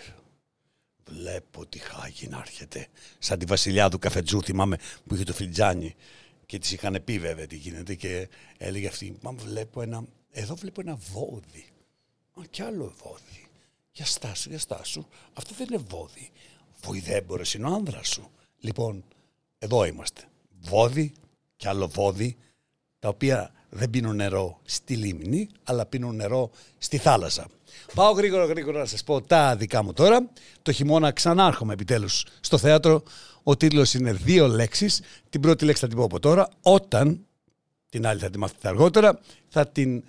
Βλέπω 1.05 1.67
τη 1.67 1.79
Χάγη 1.79 2.29
να 2.29 2.39
έρχεται. 2.39 2.87
Σαν 3.19 3.39
τη 3.39 3.45
βασιλιά 3.45 3.89
του 3.89 3.99
καφετζού 3.99 4.43
θυμάμαι 4.43 4.77
που 5.07 5.15
είχε 5.15 5.25
το 5.25 5.33
φιλτζάνι 5.33 5.95
και 6.47 6.59
της 6.59 6.73
είχαν 6.73 7.01
πει 7.05 7.19
βέβαια 7.19 7.47
τι 7.47 7.57
γίνεται 7.57 7.95
και 7.95 8.29
έλεγε 8.59 8.89
αυτή 8.89 9.17
μα 9.21 9.33
βλέπω 9.33 9.83
ένα, 9.83 10.05
εδώ 10.31 10.55
βλέπω 10.55 10.81
ένα 10.81 10.97
βόδι. 11.13 11.67
Μα 12.35 12.45
κι 12.51 12.63
άλλο 12.63 12.95
βόδι. 13.03 13.49
Για 13.93 14.05
στάσου, 14.05 14.49
για 14.49 14.59
στάσου. 14.59 15.07
Αυτό 15.33 15.55
δεν 15.55 15.67
είναι 15.71 15.83
βόδι 15.89 16.31
βοηδέμπορος 16.85 17.55
είναι 17.55 17.67
ο 17.67 17.75
άνδρας 17.75 18.09
σου. 18.09 18.31
Λοιπόν, 18.61 19.05
εδώ 19.59 19.85
είμαστε. 19.85 20.23
Βόδι 20.61 21.13
και 21.57 21.69
άλλο 21.69 21.89
βόδι, 21.89 22.37
τα 22.99 23.09
οποία 23.09 23.53
δεν 23.69 23.91
πίνουν 23.91 24.17
νερό 24.17 24.61
στη 24.65 24.97
λίμνη, 24.97 25.49
αλλά 25.65 25.87
πίνουν 25.87 26.17
νερό 26.17 26.51
στη 26.79 26.99
θάλασσα. 26.99 27.47
Πάω 27.95 28.11
γρήγορα 28.11 28.45
γρήγορα 28.45 28.79
να 28.79 28.85
σας 28.85 29.05
πω 29.05 29.21
τα 29.21 29.57
δικά 29.57 29.83
μου 29.83 29.93
τώρα. 29.93 30.29
Το 30.63 30.73
χειμώνα 30.73 31.13
ξανάρχομαι 31.13 31.73
επιτέλους 31.73 32.27
στο 32.41 32.59
θέατρο. 32.59 33.03
Ο 33.43 33.57
τίτλος 33.57 33.95
είναι 33.95 34.13
δύο 34.13 34.47
λέξεις. 34.47 35.01
Την 35.29 35.41
πρώτη 35.41 35.65
λέξη 35.65 35.81
θα 35.81 35.89
την 35.89 35.97
πω 35.97 36.05
από 36.05 36.21
τώρα. 36.21 36.49
Όταν, 36.63 37.27
την 37.91 38.07
άλλη 38.07 38.21
θα 38.21 38.31
τη 38.31 38.39
μάθετε 38.39 38.69
αργότερα, 38.69 39.21
θα 39.49 39.69
την 39.69 40.05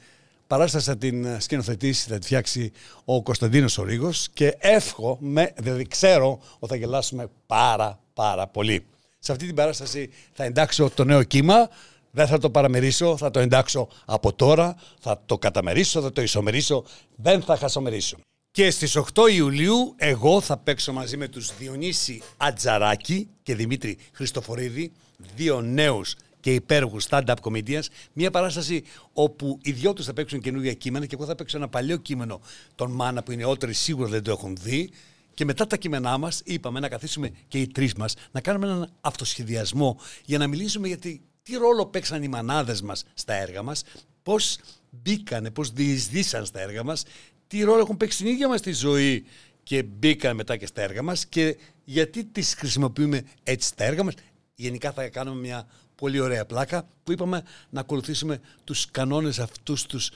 παράσταση 0.47 0.85
θα 0.85 0.97
την 0.97 1.25
ε, 1.25 1.39
σκηνοθετήσει, 1.39 2.09
θα 2.09 2.19
τη 2.19 2.25
φτιάξει 2.25 2.71
ο 3.05 3.23
Κωνσταντίνος 3.23 3.77
ο 3.77 3.85
και 4.33 4.55
εύχομαι, 4.59 5.53
δηλαδή 5.57 5.87
ξέρω 5.87 6.39
ότι 6.59 6.71
θα 6.71 6.75
γελάσουμε 6.75 7.27
πάρα 7.45 7.99
πάρα 8.15 8.47
πολύ. 8.47 8.85
Σε 9.19 9.31
αυτή 9.31 9.45
την 9.45 9.55
παράσταση 9.55 10.09
θα 10.33 10.43
εντάξω 10.43 10.89
το 10.89 11.03
νέο 11.03 11.23
κύμα, 11.23 11.69
δεν 12.11 12.27
θα 12.27 12.37
το 12.37 12.49
παραμερίσω, 12.49 13.17
θα 13.17 13.31
το 13.31 13.39
εντάξω 13.39 13.87
από 14.05 14.33
τώρα, 14.33 14.75
θα 14.99 15.21
το 15.25 15.37
καταμερίσω, 15.37 16.01
θα 16.01 16.11
το 16.11 16.21
ισομερίσω, 16.21 16.85
δεν 17.15 17.41
θα 17.41 17.57
χασομερίσω. 17.57 18.17
Και 18.51 18.71
στις 18.71 18.97
8 18.97 19.03
Ιουλίου 19.31 19.93
εγώ 19.97 20.41
θα 20.41 20.57
παίξω 20.57 20.93
μαζί 20.93 21.17
με 21.17 21.27
τους 21.27 21.57
Διονύση 21.57 22.21
Ατζαράκη 22.37 23.27
και 23.43 23.55
Δημήτρη 23.55 23.97
Χριστοφορίδη, 24.11 24.91
δύο 25.35 25.61
νέους 25.61 26.15
και 26.45 26.53
υπέροχου 26.53 27.01
stand-up 27.09 27.35
comedians. 27.41 27.83
Μια 28.13 28.31
παράσταση 28.31 28.83
όπου 29.13 29.59
οι 29.61 29.71
δυο 29.71 29.93
τους 29.93 30.05
θα 30.05 30.13
παίξουν 30.13 30.39
καινούργια 30.39 30.73
κείμενα 30.73 31.05
και 31.05 31.15
εγώ 31.15 31.25
θα 31.25 31.35
παίξω 31.35 31.57
ένα 31.57 31.67
παλιό 31.67 31.97
κείμενο 31.97 32.41
των 32.75 32.91
Μάνα 32.91 33.23
που 33.23 33.31
οι 33.31 33.35
νεότεροι 33.35 33.73
σίγουρα 33.73 34.09
δεν 34.09 34.23
το 34.23 34.31
έχουν 34.31 34.55
δει. 34.61 34.91
Και 35.33 35.45
μετά 35.45 35.67
τα 35.67 35.77
κείμενά 35.77 36.17
μας, 36.17 36.41
είπαμε 36.45 36.79
να 36.79 36.89
καθίσουμε 36.89 37.31
και 37.47 37.59
οι 37.59 37.67
τρεις 37.67 37.93
μας 37.93 38.13
να 38.31 38.41
κάνουμε 38.41 38.65
έναν 38.65 38.89
αυτοσχεδιασμό 39.01 39.99
για 40.25 40.37
να 40.37 40.47
μιλήσουμε 40.47 40.87
για 40.87 40.97
τι, 40.97 41.19
ρόλο 41.59 41.85
παίξαν 41.85 42.23
οι 42.23 42.27
μανάδες 42.27 42.81
μας 42.81 43.03
στα 43.13 43.33
έργα 43.33 43.63
μας, 43.63 43.83
πώς 44.23 44.57
μπήκανε, 44.89 45.51
πώς 45.51 45.71
διεισδύσαν 45.71 46.45
στα 46.45 46.59
έργα 46.59 46.83
μας, 46.83 47.03
τι 47.47 47.63
ρόλο 47.63 47.79
έχουν 47.79 47.97
παίξει 47.97 48.17
στην 48.17 48.29
ίδια 48.29 48.47
μας 48.47 48.61
τη 48.61 48.71
ζωή 48.71 49.25
και 49.63 49.83
μπήκαν 49.83 50.35
μετά 50.35 50.57
και 50.57 50.65
στα 50.65 50.81
έργα 50.81 51.03
μας 51.03 51.25
και 51.25 51.57
γιατί 51.83 52.25
τις 52.25 52.53
χρησιμοποιούμε 52.53 53.23
έτσι 53.43 53.67
στα 53.67 53.83
έργα 53.83 54.03
μας. 54.03 54.13
Γενικά 54.55 54.91
θα 54.91 55.07
κάνουμε 55.07 55.39
μια 55.39 55.67
πολύ 55.95 56.19
ωραία 56.19 56.45
πλάκα 56.45 56.87
που 57.03 57.11
είπαμε 57.11 57.43
να 57.69 57.79
ακολουθήσουμε 57.79 58.39
τους 58.63 58.91
κανόνες 58.91 59.39
αυτούς 59.39 59.85
τους 59.85 60.11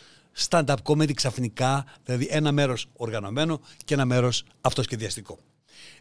stand-up 0.50 0.76
comedy 0.84 1.14
ξαφνικά, 1.14 1.86
δηλαδή 2.04 2.28
ένα 2.30 2.52
μέρος 2.52 2.88
οργανωμένο 2.96 3.62
και 3.86 3.94
ένα 3.94 4.06
μέρος 4.06 4.44
αυτοσχεδιαστικό. 4.62 5.40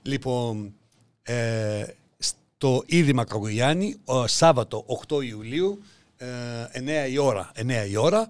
Λοιπόν, 0.03 0.75
ε, 1.23 1.85
στο 2.19 2.83
Ίδρυμα 2.87 3.25
Καγκογιάννη, 3.25 3.97
Σάββατο 4.25 4.85
8 5.09 5.23
Ιουλίου, 5.23 5.83
ε, 6.17 6.27
9 6.73 7.07
η 7.07 7.19
ώρα, 7.19 7.51
9 7.55 7.87
η 7.87 7.97
ώρα, 7.97 8.29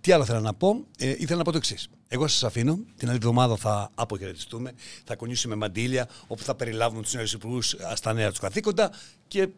τι 0.00 0.12
άλλο 0.12 0.24
θέλω 0.24 0.40
να 0.40 0.54
πω, 0.54 0.84
ε, 0.98 1.08
ήθελα 1.08 1.36
να 1.36 1.44
πω 1.44 1.50
το 1.50 1.56
εξής. 1.56 1.88
Εγώ 2.08 2.26
σας 2.26 2.44
αφήνω. 2.44 2.78
Την 2.96 3.08
άλλη 3.08 3.16
εβδομάδα 3.16 3.56
θα 3.56 3.90
αποχαιρετιστούμε. 3.94 4.72
Θα 5.04 5.16
κονίσουμε 5.16 5.54
μαντήλια, 5.54 6.08
όπου 6.26 6.42
θα 6.42 6.54
περιλάβουμε 6.54 7.02
τους 7.02 7.14
νέους 7.14 7.32
υπουργούς 7.32 7.76
στα 7.94 8.12
νέα 8.12 8.30
τους 8.30 8.38
καθήκοντα 8.38 8.92
και 9.28 9.48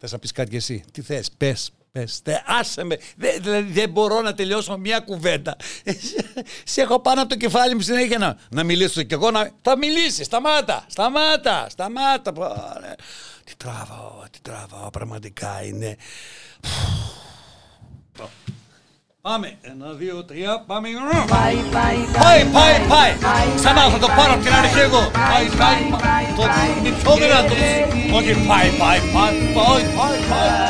Θες 0.00 0.12
να 0.12 0.18
πεις 0.18 0.32
κάτι 0.32 0.56
εσύ; 0.56 0.84
Τι 0.92 1.02
θες, 1.02 1.30
πες. 1.36 1.70
Πες, 1.92 2.22
άσε 2.46 2.84
με. 2.84 2.98
Δεν, 3.16 3.42
δηλαδή 3.42 3.72
δεν 3.72 3.90
μπορώ 3.90 4.20
να 4.20 4.34
τελειώσω 4.34 4.78
μια 4.78 5.00
κουβέντα. 5.00 5.56
Σε 6.64 6.80
έχω 6.80 7.00
πάνω 7.00 7.20
από 7.20 7.30
το 7.30 7.36
κεφάλι 7.36 7.74
μου 7.74 7.80
συνέχεια 7.80 8.18
να, 8.18 8.36
να 8.50 8.62
μιλήσω 8.64 9.02
κι 9.02 9.14
εγώ. 9.14 9.30
Να... 9.30 9.50
Θα 9.62 9.76
μιλήσεις. 9.78 10.26
Σταμάτα. 10.26 10.84
Σταμάτα. 10.88 11.66
Σταμάτα. 11.68 12.32
Τι 13.44 13.56
τράβαω. 13.56 14.22
Τι 14.30 14.38
τράβαω. 14.42 14.90
Πραγματικά 14.90 15.62
είναι. 15.62 15.96
Πάμε. 19.22 19.48
Ένα, 19.70 19.86
δύο, 20.00 20.24
τρία. 20.24 20.52
Πάμε. 20.66 20.88
Πάει, 21.34 21.58
πάει, 21.76 21.98
πάει. 22.22 22.44
Πάει, 22.58 22.74
πάει, 22.92 23.12
Ξανά 23.60 23.82
θα 23.92 23.98
το 23.98 24.08
πάρω 24.16 24.32
από 24.36 24.42
την 24.44 24.54
αρχή 24.60 24.80
εγώ. 24.88 25.02
Πάει, 25.30 25.46
πάει. 25.60 25.82
Το 26.36 26.44
πιο 27.02 27.12
δυνατό. 27.22 27.54
Όχι, 28.16 28.32
πάει, 28.48 28.68
πάει, 28.80 29.00
πάει. 29.14 29.34
Πάει, 29.56 29.84
πάει, 29.96 30.20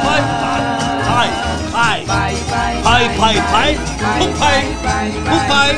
πάει. 0.06 0.22
Πάει, 1.08 1.30
πάει. 1.76 2.00
Πάει, 2.86 3.06
πάει, 3.20 3.38
πάει. 3.52 3.72
Πού 4.18 4.26
πάει. 4.42 4.62
Πού 5.28 5.36
πάει. 5.50 5.72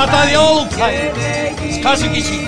Κατά 0.00 0.20
διόλου 0.28 0.66
πάει. 0.78 0.96
Σκάσε 1.76 2.06
κι 2.12 2.18
εσύ. 2.24 2.38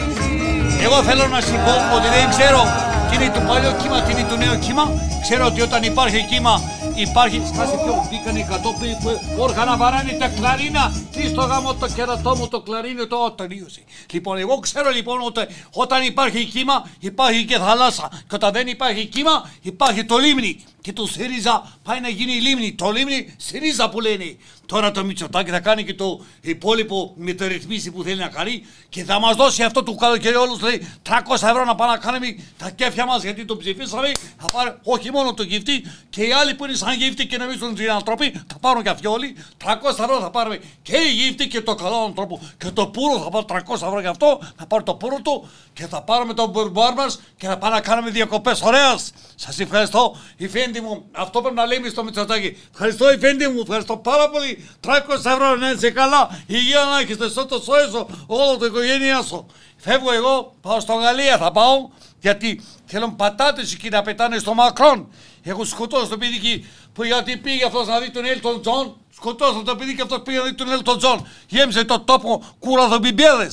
Εγώ 0.85 0.99
θέλω 1.09 1.27
να 1.35 1.41
σου 1.41 1.57
πω 1.65 1.75
ότι 1.97 2.09
δεν 2.17 2.25
ξέρω 2.35 2.61
τι 3.09 3.15
είναι 3.17 3.31
το 3.37 3.41
παλιό 3.49 3.73
κύμα, 3.81 3.99
τι 4.03 4.11
είναι 4.13 4.27
το 4.31 4.37
νέο 4.37 4.55
κύμα. 4.65 4.85
Ξέρω 5.23 5.45
ότι 5.47 5.61
όταν 5.61 5.83
υπάρχει 5.83 6.23
κύμα 6.31 6.55
Υπάρχει, 7.01 7.43
σκάσε 7.55 7.77
πιο, 7.85 8.07
μπήκαν 8.11 8.47
κατόπιν 8.49 8.97
όργανα 9.39 9.77
βαράνε 9.77 10.13
τα 10.13 10.29
κλαρίνα. 10.29 10.93
Τι 11.13 11.29
στο 11.29 11.41
γάμο 11.41 11.75
το 11.75 11.89
κερατό 11.89 12.37
μου 12.37 12.49
το 12.49 12.61
κλαρίνι 12.61 13.07
το 13.07 13.31
τελείωσε. 13.31 13.83
Λοιπόν, 14.13 14.39
εγώ 14.39 14.59
ξέρω 14.59 14.91
λοιπόν 14.91 15.21
ότι 15.23 15.41
όταν 15.73 16.03
υπάρχει 16.03 16.45
κύμα 16.45 16.91
υπάρχει 17.01 17.45
και 17.45 17.59
θάλασσα. 17.59 18.09
Και 18.29 18.35
όταν 18.35 18.53
δεν 18.53 18.67
υπάρχει 18.67 19.07
κύμα 19.07 19.51
υπάρχει 19.63 20.05
το 20.05 20.19
λίμνη. 20.19 20.65
Και 20.81 20.93
το 20.93 21.07
ΣΥΡΙΖΑ 21.07 21.79
πάει 21.83 22.01
να 22.01 22.09
γίνει 22.09 22.33
λίμνη. 22.33 22.75
Το 22.75 22.91
λίμνη 22.91 23.35
ΣΥΡΙΖΑ 23.37 23.89
που 23.89 24.01
λένε. 24.01 24.37
Τώρα 24.71 24.91
το 24.91 25.05
Μητσοτάκι 25.05 25.51
θα 25.51 25.61
κάνει 25.61 25.85
και 25.85 25.95
το 25.95 26.25
υπόλοιπο 26.41 27.13
μεταρρυθμίσει 27.17 27.91
που 27.91 28.03
θέλει 28.03 28.21
να 28.21 28.29
κάνει 28.29 28.67
και 28.89 29.05
θα 29.05 29.21
μας 29.21 29.37
δώσει 29.37 29.63
αυτό 29.63 29.83
του 29.83 29.95
καλοκαίρι 29.95 30.35
όλους 30.35 30.61
λέει 30.61 30.89
300 31.09 31.13
ευρώ 31.33 31.65
να 31.65 31.75
πάμε 31.75 31.93
να 31.93 31.99
κάνουμε 31.99 32.37
τα 32.59 32.71
κέφια 32.71 33.07
μας 33.07 33.23
γιατί 33.23 33.45
το 33.45 33.57
ψηφίσαμε. 33.57 34.11
Θα 34.39 34.47
πάρει 34.53 34.75
όχι 34.83 35.11
μόνο 35.11 35.35
το 35.35 35.43
γυφτή 35.43 35.85
και 36.11 36.23
οι 36.23 36.33
άλλοι 36.33 36.55
που 36.55 36.65
είναι 36.65 36.75
σαν 36.75 36.93
γύφτη 36.95 37.27
και 37.27 37.37
νομίζουν 37.37 37.71
ότι 37.71 37.83
είναι 37.83 37.93
άνθρωποι 37.93 38.31
θα 38.47 38.59
πάρουν 38.61 38.83
και 38.83 38.89
αυτοί 38.89 39.07
όλοι. 39.07 39.37
300 39.65 39.69
ευρώ 39.99 40.21
θα 40.21 40.31
πάρουμε 40.31 40.61
και 40.83 40.97
οι 40.97 41.13
γύφτη 41.13 41.49
και 41.49 41.61
το 41.61 41.75
καλό 41.75 41.97
άνθρωπο 41.97 42.41
και 42.59 42.71
το 42.71 42.87
πουρο 42.87 43.19
θα 43.19 43.29
πάρω 43.31 43.45
300 43.69 43.75
ευρώ 43.75 44.01
για 44.01 44.11
αυτό. 44.11 44.41
Θα 44.57 44.67
πάρω 44.67 44.83
το 44.83 44.95
πουρο 44.95 45.21
του 45.23 45.49
και 45.73 45.87
θα 45.87 46.03
πάρουμε 46.03 46.35
τον 46.35 46.49
μπουρμπουάρ 46.51 46.95
μα 46.95 47.07
και 47.37 47.47
θα 47.47 47.59
πάμε 47.59 47.75
να 47.75 47.81
κάνουμε 47.81 48.11
διακοπές. 48.11 48.63
Ωραία. 48.63 48.99
Σας 49.35 49.61
ευχαριστώ. 49.61 50.17
Η 50.37 50.49
φέντη 50.49 50.81
μου, 50.81 51.05
αυτό 51.13 51.41
πρέπει 51.41 51.57
να 51.57 51.67
λέμε 51.67 51.89
στο 51.89 52.05
Μητσοτάκι. 52.05 52.57
Ευχαριστώ 52.73 53.13
η 53.13 53.19
φέντη 53.19 53.49
μου, 53.49 53.61
ευχαριστώ 53.61 53.97
πάρα 53.97 54.31
πολύ. 54.31 54.60
300 54.81 54.91
ευρώ 55.25 55.57
να 55.57 55.71
είσαι 55.71 55.91
καλά. 55.91 56.43
Υγεία 56.47 56.85
να 56.85 56.99
έχεις, 56.99 57.31
στο 57.31 57.47
το 57.47 57.61
σόι 57.61 57.81
σου, 57.81 58.09
όλο 58.27 58.57
το 58.57 58.67
οικογένειά 58.67 59.23
σου. 59.23 59.47
Φεύγω 59.77 60.13
εγώ, 60.13 60.55
πάω 60.61 60.81
στο 60.81 60.93
Γαλλία, 60.93 61.39
θα 61.39 61.53
πάω, 61.53 61.89
γιατί 62.21 62.63
θέλουν 62.85 63.17
πατάτες 63.17 63.73
εκεί 63.73 63.89
να 63.89 64.03
πετάνε 64.03 64.39
στο 64.39 64.55
Μακρόν. 64.55 65.09
Έχω 65.43 65.65
σκοτώσει 65.65 66.11
το 66.11 66.19
παιδί 66.19 66.65
που 66.93 67.05
γιατί 67.05 67.37
πήγε 67.37 67.65
αυτός 67.65 67.87
να 67.87 68.01
δει 68.01 68.11
τον 68.11 68.25
Έλτον 68.25 68.61
Τζον. 68.61 68.97
Σκοτώσαν 69.15 69.65
το 69.65 69.77
παιδί 69.77 69.95
και 69.95 70.03
αυτός 70.03 70.23
πήγε 70.23 70.39
να 70.39 70.45
δει 70.45 70.55
τον 70.55 70.71
Έλτον 70.71 70.99
Τζον. 70.99 71.27
Γέμισε 71.49 71.85
το 71.85 72.01
τόπο 72.01 72.43
κουραδομπιμπέδε. 72.59 73.51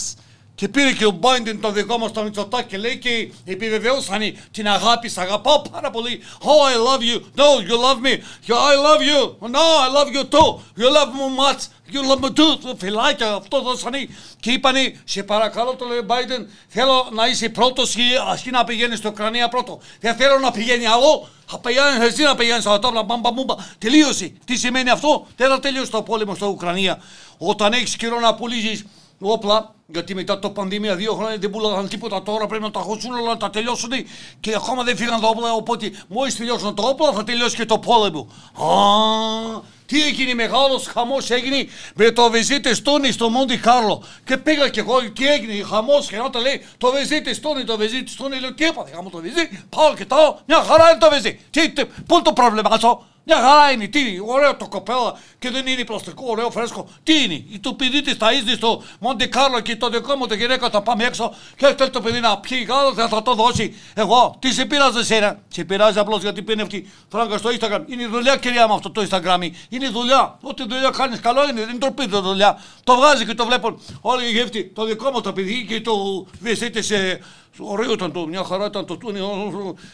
Και 0.58 0.68
πήρε 0.68 0.92
και 0.92 1.06
ο 1.06 1.12
Μπάιντεν 1.12 1.62
το 1.62 1.72
δικό 1.72 1.98
μας 1.98 2.12
το 2.12 2.24
Μητσοτάκι 2.24 2.68
και 2.68 2.78
λέει 2.78 2.98
και 2.98 3.32
επιβεβαιώσαν 3.46 4.38
την 4.52 4.68
αγάπη, 4.68 5.10
σ' 5.10 5.18
αγαπάω 5.18 5.62
πάρα 5.62 5.90
πολύ. 5.90 6.22
Oh, 6.40 6.72
I 6.72 6.76
love 6.88 7.02
you. 7.02 7.18
No, 7.42 7.48
you 7.68 7.78
love 7.86 8.00
me. 8.06 8.14
I 8.48 8.76
love 8.88 9.02
you. 9.12 9.22
No, 9.56 9.66
I 9.86 9.88
love 9.98 10.10
you 10.16 10.24
too. 10.36 10.50
You 10.80 10.90
love 10.98 11.12
me 11.18 11.28
much. 11.42 11.62
You 11.94 12.02
love 12.10 12.22
me 12.22 12.30
too. 12.40 12.76
Φιλάκια, 12.78 13.34
αυτό 13.34 13.62
δώσανε. 13.62 14.08
Και 14.40 14.52
είπανε, 14.52 15.02
σε 15.04 15.24
παρακαλώ 15.24 15.76
το 15.76 15.86
λέει 15.86 16.02
Μπάιντεν, 16.06 16.50
θέλω 16.68 17.08
να 17.12 17.28
είσαι 17.28 17.50
πρώτος 17.50 17.96
και 17.96 18.02
αρχή 18.30 18.52
να 18.52 18.64
πηγαίνεις 18.64 18.98
στην 18.98 19.10
Ουκρανία 19.10 19.48
πρώτο. 19.48 19.80
Δεν 20.00 20.16
θέλω 20.16 20.40
να 20.40 20.52
πηγαίνει 20.52 20.84
εγώ. 20.84 21.28
Θα 21.46 21.60
πηγαίνεις 21.60 22.10
εσύ 22.10 22.24
να 22.24 22.36
πηγαίνεις 22.36 22.64
στα 22.64 22.80
τόπλα, 22.80 23.04
μπαμπα 23.04 23.34
μούμπα. 23.34 23.56
Τελείωσε. 23.78 24.34
Τι 24.46 24.58
σημαίνει 24.58 24.90
αυτό; 24.90 25.28
Δεν 25.36 25.50
θα 25.50 25.60
τελειώσει 25.60 25.92
το 25.92 26.02
πόλεμο 26.02 26.36
στην 26.36 26.48
Ουκρανία. 26.48 27.02
Όταν 27.38 27.74
έχεις 27.74 27.96
καιρό 27.96 28.20
να 28.20 28.36
πουλήσεις 28.36 28.86
όπλα, 29.20 29.76
γιατί 29.88 30.16
μετά 30.16 30.40
το 30.40 30.50
πανδημία 30.50 30.96
δύο 30.96 31.14
χρόνια 31.14 31.38
δεν 31.38 31.50
πουλάγαν 31.50 31.88
τίποτα. 31.88 32.24
Τώρα 32.24 32.48
πρέπει 32.48 32.64
να 32.64 32.72
τα 32.72 32.80
χώσουν 32.80 33.14
όλα, 33.14 33.28
να 33.28 33.38
τα 33.38 33.50
τελειώσουν 33.50 33.92
και 34.40 34.54
ακόμα 34.56 34.84
δεν 34.84 34.98
φύγαν 34.98 35.22
τα 35.22 35.28
όπλα. 35.28 35.54
Οπότε 35.54 35.92
μόλις 36.08 36.36
τελειώσουν 36.36 36.76
τα 36.76 36.84
όπλα 36.84 37.12
θα 37.12 37.24
τελειώσει 37.24 37.56
και 37.56 37.66
το 37.66 37.80
πόλεμο. 37.80 38.28
Α, 38.54 39.62
τι 39.86 40.04
έγινε, 40.04 40.34
μεγάλος 40.34 40.88
χαμός 40.88 41.30
έγινε 41.30 41.68
με 41.96 42.12
το 42.12 42.30
βεζίτε 42.30 42.74
Στόνι 42.74 43.12
στο 43.12 43.30
Μόντι 43.30 43.58
Κάρλο. 43.58 44.04
Και 44.26 44.38
πήγα 44.38 44.70
και 44.70 44.80
εγώ, 44.80 45.12
τι 45.12 45.28
έγινε, 45.28 45.64
χαμός. 45.64 46.08
Και 46.08 46.20
όταν 46.26 46.42
λέει 46.42 46.66
το 46.78 46.92
βεζίτε 46.92 47.34
Στόνι, 47.34 47.64
το 47.64 47.78
βεζίτε 47.78 48.12
Στόνι, 48.12 48.40
λέω 48.40 48.54
τι 48.54 48.66
έπαθε, 48.66 48.92
χαμό 48.96 49.10
το 49.10 49.18
βεζί. 49.18 49.66
Πάω 49.70 49.94
και 49.94 50.06
τάω, 50.06 50.36
μια 50.46 50.64
χαρά 50.64 50.90
είναι 50.90 51.00
το 51.00 51.10
βεζί. 51.10 51.40
Τι, 51.50 51.72
πού 52.06 52.14
είναι 52.14 52.22
το 52.24 52.34
πρόβλημα, 52.34 52.70
αυτό. 52.72 53.06
Μια 53.30 53.42
χαρά 53.42 53.72
είναι, 53.72 53.88
τι 53.88 54.00
είναι, 54.00 54.24
ωραίο 54.26 54.56
το 54.56 54.68
κοπέλα 54.68 55.18
και 55.40 55.50
δεν 55.50 55.68
είναι 55.68 55.84
πλαστικό, 55.84 56.24
ωραίο 56.28 56.50
φρέσκο. 56.50 56.88
Τι 57.04 57.24
είναι, 57.24 57.60
το 57.62 57.74
παιδί 57.74 58.02
της 58.02 58.14
θα 58.14 58.32
είσαι 58.32 58.56
στο 58.56 58.84
Μοντε 59.00 59.26
Κάρλο 59.26 59.60
και 59.60 59.76
το 59.76 59.90
δικό 59.90 60.16
μου 60.16 60.28
το 60.28 60.34
γυναίκα 60.34 60.70
θα 60.70 60.82
πάμε 60.82 61.04
έξω 61.04 61.36
και 61.58 61.76
θέλει 61.78 61.90
το 61.90 62.02
παιδί 62.02 62.20
να 62.20 62.40
πιει 62.40 62.66
γάλα, 62.70 62.94
θα, 62.94 63.08
θα 63.08 63.22
το 63.22 63.34
δώσει. 63.34 63.76
Εγώ, 63.94 64.36
τι 64.40 64.54
σε 64.54 64.66
πειράζει 64.66 65.00
εσένα, 65.00 65.40
σε 65.48 65.64
πειράζει 65.64 66.00
απλώς 66.00 66.22
γιατί 66.22 66.42
πίνει 66.42 66.62
αυτή 66.62 66.92
φράγκα 67.10 67.38
στο 67.38 67.50
Instagram. 67.50 67.84
Είναι 67.88 68.04
η 68.04 68.08
δουλειά, 68.08 68.38
κυρία 68.38 68.68
μου, 68.68 68.74
αυτό 68.74 68.92
το 68.92 69.08
Instagram. 69.10 69.42
Είναι 69.70 69.86
η 69.86 69.90
δουλειά. 69.90 70.38
Ό,τι 70.42 70.68
δουλειά 70.68 70.90
κάνεις 70.90 71.20
καλό 71.20 71.50
είναι, 71.50 71.66
δεν 71.66 71.80
τροπεί 71.80 72.08
το 72.08 72.22
δουλειά. 72.22 72.62
Το 72.84 72.96
βγάζει 72.96 73.26
και 73.26 73.34
το 73.34 73.46
βλέπουν 73.46 73.82
όλοι 74.02 74.26
οι 74.26 74.32
γεύτη. 74.32 74.64
Το 74.64 74.86
δικό 74.86 75.12
μου 75.12 75.22
το 75.22 75.34
παιδί 75.34 75.66
και 75.66 75.82
το 75.82 76.26
βυθείτε 76.40 76.82
σε 76.82 77.20
Ωραίο 77.60 77.92
ήταν 77.92 78.12
το, 78.12 78.28
μια 78.28 78.44
χαρά 78.44 78.66
ήταν 78.66 78.86
το 78.86 78.98
τούνι. 78.98 79.20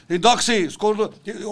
Εντάξει, 0.08 0.69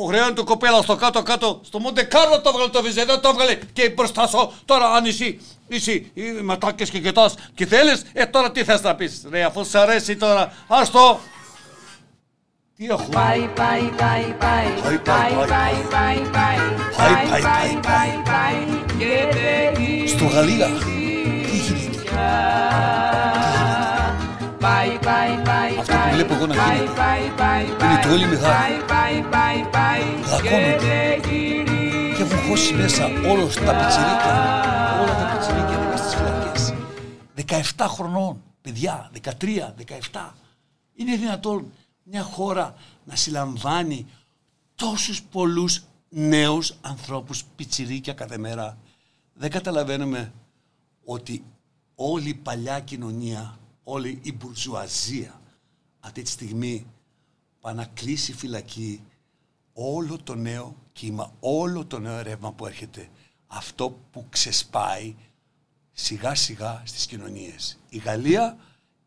ωραία 0.04 0.24
είναι 0.24 0.34
το 0.34 0.44
κοπέλα 0.44 0.82
στο 0.82 0.96
κάτω-κάτω. 0.96 1.60
Στο 1.64 1.80
Μοντε 1.80 2.04
Κάρλο 2.04 2.42
το 2.42 2.50
έβγαλε 2.50 2.70
το 2.70 2.82
βυζέ, 2.82 3.06
δεν 3.06 3.22
το 3.22 3.30
έβγαλε 3.30 3.58
και 3.74 3.90
μπροστά 3.90 4.28
σου. 4.28 4.52
Τώρα 4.66 4.86
αν 4.94 5.06
εσύ, 5.06 5.40
εσύ 5.68 6.12
ματάκες 6.44 6.90
και 6.90 7.00
κοιτάς 7.00 7.36
και 7.54 7.66
θέλεις, 7.66 8.06
ε 8.14 8.26
τώρα 8.26 8.52
τι 8.52 8.64
θες 8.64 8.82
να 8.82 8.96
πεις. 8.96 9.26
Ρε 9.30 9.44
αφού 9.44 9.66
σ' 9.66 9.76
αρέσει 9.76 10.16
τώρα, 10.16 10.54
ας 10.68 10.92
το. 10.92 11.20
Τι 12.78 12.86
έχω. 12.86 13.10
Πάει, 13.12 13.50
πάει, 13.56 13.82
πάει, 13.82 14.36
πάει. 14.40 14.66
Πάει, 14.82 14.98
πάει, 14.98 15.34
πάει, 15.34 15.76
πάει. 15.92 16.18
Πάει, 16.98 17.30
πάει, 17.30 17.42
πάει, 17.42 17.80
πάει, 17.82 18.22
πάει. 18.26 20.08
Στο 20.08 20.26
Γαλλία. 20.26 20.68
Τι 21.46 21.58
γίνεται. 21.58 22.02
Αυτό 24.64 25.94
που 25.94 26.10
βλέπω 26.14 26.34
εγώ 26.34 26.46
να 26.46 26.54
γίνεται 26.54 27.86
είναι 27.86 28.00
το 28.02 28.12
όλοι 28.12 28.28
μεγάλοι. 28.28 28.74
Δακώνονται 30.24 31.20
και 32.16 32.24
έχουν 32.24 32.50
χώσει 32.50 32.74
μέσα 32.74 33.06
όλα 33.06 33.46
τα 33.46 33.76
πιτσιρίκια. 33.76 34.34
Όλα 35.02 35.16
τα 35.16 35.38
πιτσιρίκια 35.38 35.80
μέσα 35.90 36.04
στις 36.04 36.16
φυλακές. 36.16 36.74
17 37.76 37.86
χρονών, 37.88 38.44
παιδιά, 38.62 39.12
13, 39.40 39.74
17. 40.12 40.36
Είναι 40.96 41.16
δυνατόν 41.16 41.72
μια 42.04 42.24
χώρα 42.24 42.76
να 43.06 43.16
συλλαμβάνει 43.16 44.06
τόσους 44.76 45.22
πολλούς 45.22 45.84
νέους 46.10 46.74
ανθρώπους 46.82 47.44
πιτσιρίκια 47.56 48.14
κάθε 48.14 48.38
μέρα. 48.38 48.78
Δεν 49.34 49.50
καταλαβαίνουμε 49.50 50.34
ότι 51.06 51.44
όλη 51.96 52.30
η 52.30 52.34
παλιά 52.34 52.80
κοινωνία 52.80 53.60
όλη 53.92 54.20
η 54.22 54.34
μπουρζουαζία 54.34 55.42
αυτή 56.00 56.22
τη 56.22 56.30
στιγμή 56.30 56.86
πάει 57.60 57.74
να 57.74 57.86
κλείσει 57.86 58.34
φυλακή 58.34 59.04
όλο 59.74 60.20
το 60.24 60.36
νέο 60.36 60.76
κύμα, 60.94 61.34
όλο 61.40 61.86
το 61.86 62.00
νέο 62.00 62.22
ρεύμα 62.22 62.52
που 62.52 62.66
έρχεται. 62.66 63.10
Αυτό 63.48 64.00
που 64.12 64.26
ξεσπάει 64.30 65.16
σιγά 65.92 66.36
σιγά 66.36 66.82
στις 66.86 67.06
κοινωνίες. 67.06 67.80
Η 67.90 67.98
Γαλλία 67.98 68.58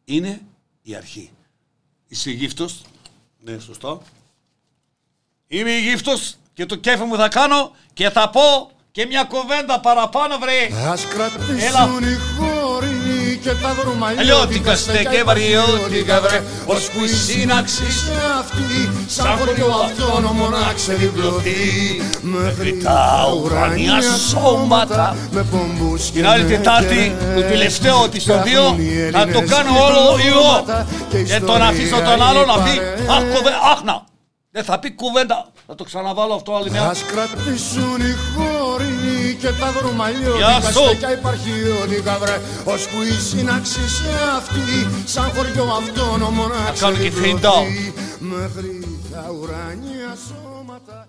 είναι 0.04 0.42
η 0.82 0.94
αρχή. 0.94 1.30
Είσαι 2.08 2.30
γύφτος. 2.30 2.82
Ναι, 3.38 3.58
σωστό. 3.58 4.02
Είμαι 5.46 5.78
γύφτος 5.78 6.36
και 6.52 6.66
το 6.66 6.76
κέφι 6.76 7.04
μου 7.04 7.16
θα 7.16 7.28
κάνω 7.28 7.72
και 7.92 8.10
θα 8.10 8.30
πω 8.30 8.70
και 8.90 9.06
μια 9.06 9.24
κουβέντα 9.24 9.80
παραπάνω 9.80 10.38
βρε. 10.38 10.88
Ας 10.88 11.06
κρατήσουν 11.06 11.58
οι 11.58 12.14
χώροι 12.14 12.53
και 13.44 13.50
τα 13.50 13.74
Αλλιώτικα 14.18 14.76
στέκε 14.76 15.22
βαριώτικα 15.24 16.20
βρε. 16.20 16.42
Ώσπου 16.66 17.04
η 17.04 17.08
σύναξη 17.08 17.82
αυτή 18.38 18.90
Σαν 19.06 19.26
χωριό 19.26 19.74
αυτόνομο 19.84 20.48
να 20.48 20.72
ξεδιπλωθεί 20.74 21.52
Μέχρι 22.20 22.76
τα 22.82 23.28
ουρανία 23.42 24.00
σώματα. 24.30 25.16
Με 25.30 25.42
πομπούς 25.42 26.10
Την 26.10 26.26
άλλη 26.26 26.44
Τετάρτη 26.44 27.14
το 27.34 27.40
τελευταίο 27.40 28.08
της 28.08 28.24
το 28.24 28.42
δύο 28.42 28.76
Θα 29.12 29.26
το 29.26 29.40
κάνω 29.40 29.70
όλο 29.84 30.18
εγώ 30.26 30.64
Και 31.24 31.40
τον 31.40 31.62
αφήσω 31.62 31.96
τον 31.96 32.22
άλλο 32.22 32.44
να 32.44 32.54
πει 32.62 32.80
Αχ 33.72 33.82
να 33.84 34.04
δεν 34.56 34.64
θα 34.64 34.78
πει 34.78 34.90
κουβέντα. 34.92 35.46
Θα 35.66 35.74
το 35.74 35.84
ξαναβάλω 35.84 36.34
αυτό 36.34 36.54
άλλη 36.54 36.70
μια. 36.70 36.82
Ας 36.82 37.04
κρατήσουν 37.04 38.00
οι 38.00 38.14
χώροι 38.34 39.03
και 39.40 39.50
τα 39.60 39.72
δρομαλιώτικα 39.76 40.70
στέκια 40.70 41.12
υπαρχιώτικα 41.12 42.18
βρε 42.18 42.36
Ώσπου 42.64 43.02
η 43.02 43.20
σύναξη 43.28 43.88
σε 43.88 44.10
αυτή 44.36 44.68
σαν 45.04 45.30
χωριό 45.34 45.64
αυτόνομο 45.80 46.46
να 46.46 46.72
ξεδιπλωθεί 46.72 47.92
Μέχρι 48.18 48.98
τα 49.12 49.24
ουρανία 49.40 50.16
σώματα 50.26 51.06